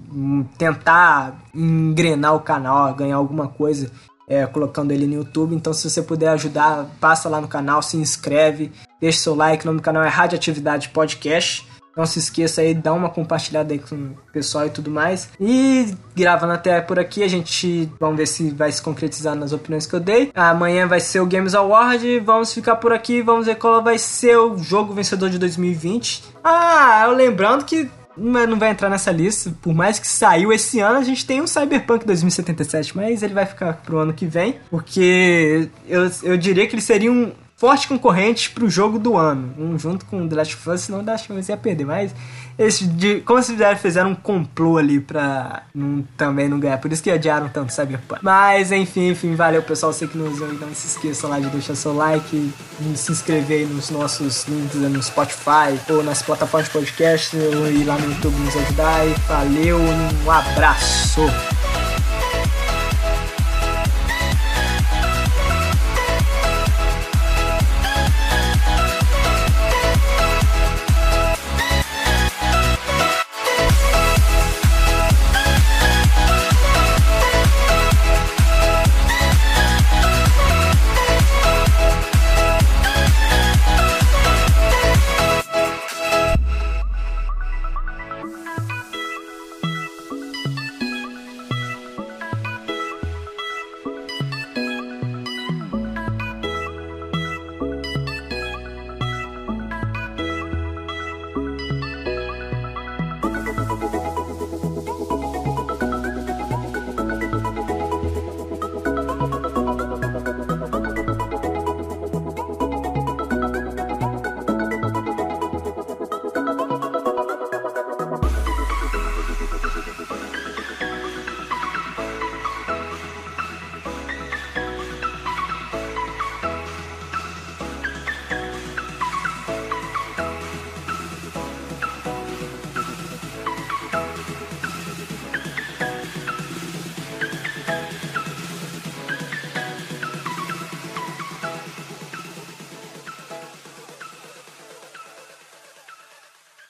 tentar 0.58 1.40
engrenar 1.54 2.34
o 2.34 2.40
canal, 2.40 2.92
ganhar 2.92 3.14
alguma 3.14 3.46
coisa, 3.46 3.88
é 4.26 4.44
colocando 4.46 4.90
ele 4.90 5.06
no 5.06 5.14
YouTube. 5.14 5.54
Então, 5.54 5.72
se 5.72 5.88
você 5.88 6.02
puder 6.02 6.28
ajudar, 6.30 6.86
passa 7.00 7.28
lá 7.28 7.40
no 7.40 7.46
canal, 7.46 7.80
se 7.82 7.96
inscreve, 7.96 8.72
deixa 9.00 9.20
seu 9.20 9.34
like. 9.36 9.62
O 9.62 9.66
nome 9.66 9.78
do 9.78 9.82
canal 9.82 10.02
é 10.02 10.08
Radioatividade 10.08 10.88
Podcast. 10.88 11.68
Não 11.96 12.04
se 12.04 12.18
esqueça 12.18 12.62
aí, 12.62 12.74
dá 12.74 12.92
uma 12.92 13.10
compartilhada 13.10 13.72
aí 13.72 13.78
com 13.78 13.94
o 13.94 14.32
pessoal 14.32 14.66
e 14.66 14.70
tudo 14.70 14.90
mais. 14.90 15.28
E 15.38 15.94
gravando 16.14 16.52
até 16.52 16.80
por 16.80 16.98
aqui, 16.98 17.22
a 17.22 17.28
gente 17.28 17.88
vamos 17.98 18.16
ver 18.16 18.26
se 18.26 18.50
vai 18.50 18.72
se 18.72 18.82
concretizar 18.82 19.36
nas 19.36 19.52
opiniões 19.52 19.86
que 19.86 19.94
eu 19.94 20.00
dei. 20.00 20.32
Amanhã 20.34 20.86
vai 20.86 21.00
ser 21.00 21.20
o 21.20 21.26
Games 21.26 21.54
Award. 21.54 22.20
Vamos 22.20 22.52
ficar 22.52 22.76
por 22.76 22.92
aqui, 22.92 23.22
vamos 23.22 23.46
ver 23.46 23.56
qual 23.56 23.82
vai 23.82 23.98
ser 23.98 24.36
o 24.36 24.56
jogo 24.58 24.94
vencedor 24.94 25.30
de 25.30 25.38
2020. 25.38 26.24
Ah, 26.42 27.02
eu 27.06 27.12
lembrando 27.12 27.64
que 27.64 27.90
não 28.16 28.58
vai 28.58 28.70
entrar 28.70 28.88
nessa 28.88 29.10
lista, 29.10 29.52
por 29.62 29.74
mais 29.74 29.98
que 29.98 30.06
saiu 30.06 30.52
esse 30.52 30.80
ano, 30.80 30.98
a 30.98 31.04
gente 31.04 31.24
tem 31.24 31.40
um 31.40 31.46
Cyberpunk 31.46 32.04
2077, 32.04 32.96
mas 32.96 33.22
ele 33.22 33.34
vai 33.34 33.46
ficar 33.46 33.74
pro 33.74 33.98
ano 33.98 34.12
que 34.12 34.26
vem, 34.26 34.56
porque 34.70 35.68
eu, 35.88 36.10
eu 36.22 36.36
diria 36.36 36.66
que 36.66 36.74
ele 36.74 36.82
seria 36.82 37.10
um 37.10 37.32
forte 37.56 37.86
concorrente 37.86 38.50
pro 38.50 38.70
jogo 38.70 38.98
do 38.98 39.18
ano, 39.18 39.52
um 39.58 39.78
junto 39.78 40.06
com 40.06 40.26
The 40.26 40.34
Last 40.34 40.54
of 40.54 40.70
Us, 40.70 40.80
senão 40.80 41.04
The 41.04 41.10
Last 41.12 41.30
of 41.30 41.40
Us 41.40 41.48
ia 41.50 41.56
perder, 41.58 41.84
mas 41.84 42.14
esse 42.60 42.86
de, 42.86 43.20
como 43.22 43.42
se 43.42 43.52
fizeram, 43.52 43.78
fizeram 43.78 44.10
um 44.10 44.14
complô 44.14 44.76
ali 44.76 45.00
pra 45.00 45.62
não, 45.74 46.04
também 46.14 46.46
não 46.46 46.60
ganhar. 46.60 46.76
Por 46.76 46.92
isso 46.92 47.02
que 47.02 47.10
adiaram 47.10 47.48
tanto 47.48 47.72
Cyberpunk. 47.72 48.22
Mas 48.22 48.70
enfim, 48.70 49.08
enfim, 49.08 49.34
valeu 49.34 49.62
pessoal. 49.62 49.94
Você 49.94 50.06
que 50.06 50.18
nos 50.18 50.38
ouve, 50.42 50.58
não 50.60 50.74
se 50.74 50.88
esqueça 50.88 51.26
lá 51.26 51.40
de 51.40 51.46
deixar 51.46 51.74
seu 51.74 51.94
like, 51.94 52.52
de 52.78 52.98
se 52.98 53.12
inscrever 53.12 53.66
nos 53.66 53.88
nossos 53.88 54.46
links 54.46 54.74
no 54.74 55.02
Spotify 55.02 55.80
ou 55.88 56.02
nas 56.02 56.20
plataformas 56.20 56.68
de 56.68 56.74
podcast 56.74 57.34
ou 57.34 57.66
ir 57.70 57.84
lá 57.84 57.96
no 57.96 58.10
YouTube 58.10 58.36
nos 58.36 58.54
ajudar. 58.54 59.06
E 59.06 59.14
valeu, 59.26 59.78
um 59.78 60.30
abraço! 60.30 61.22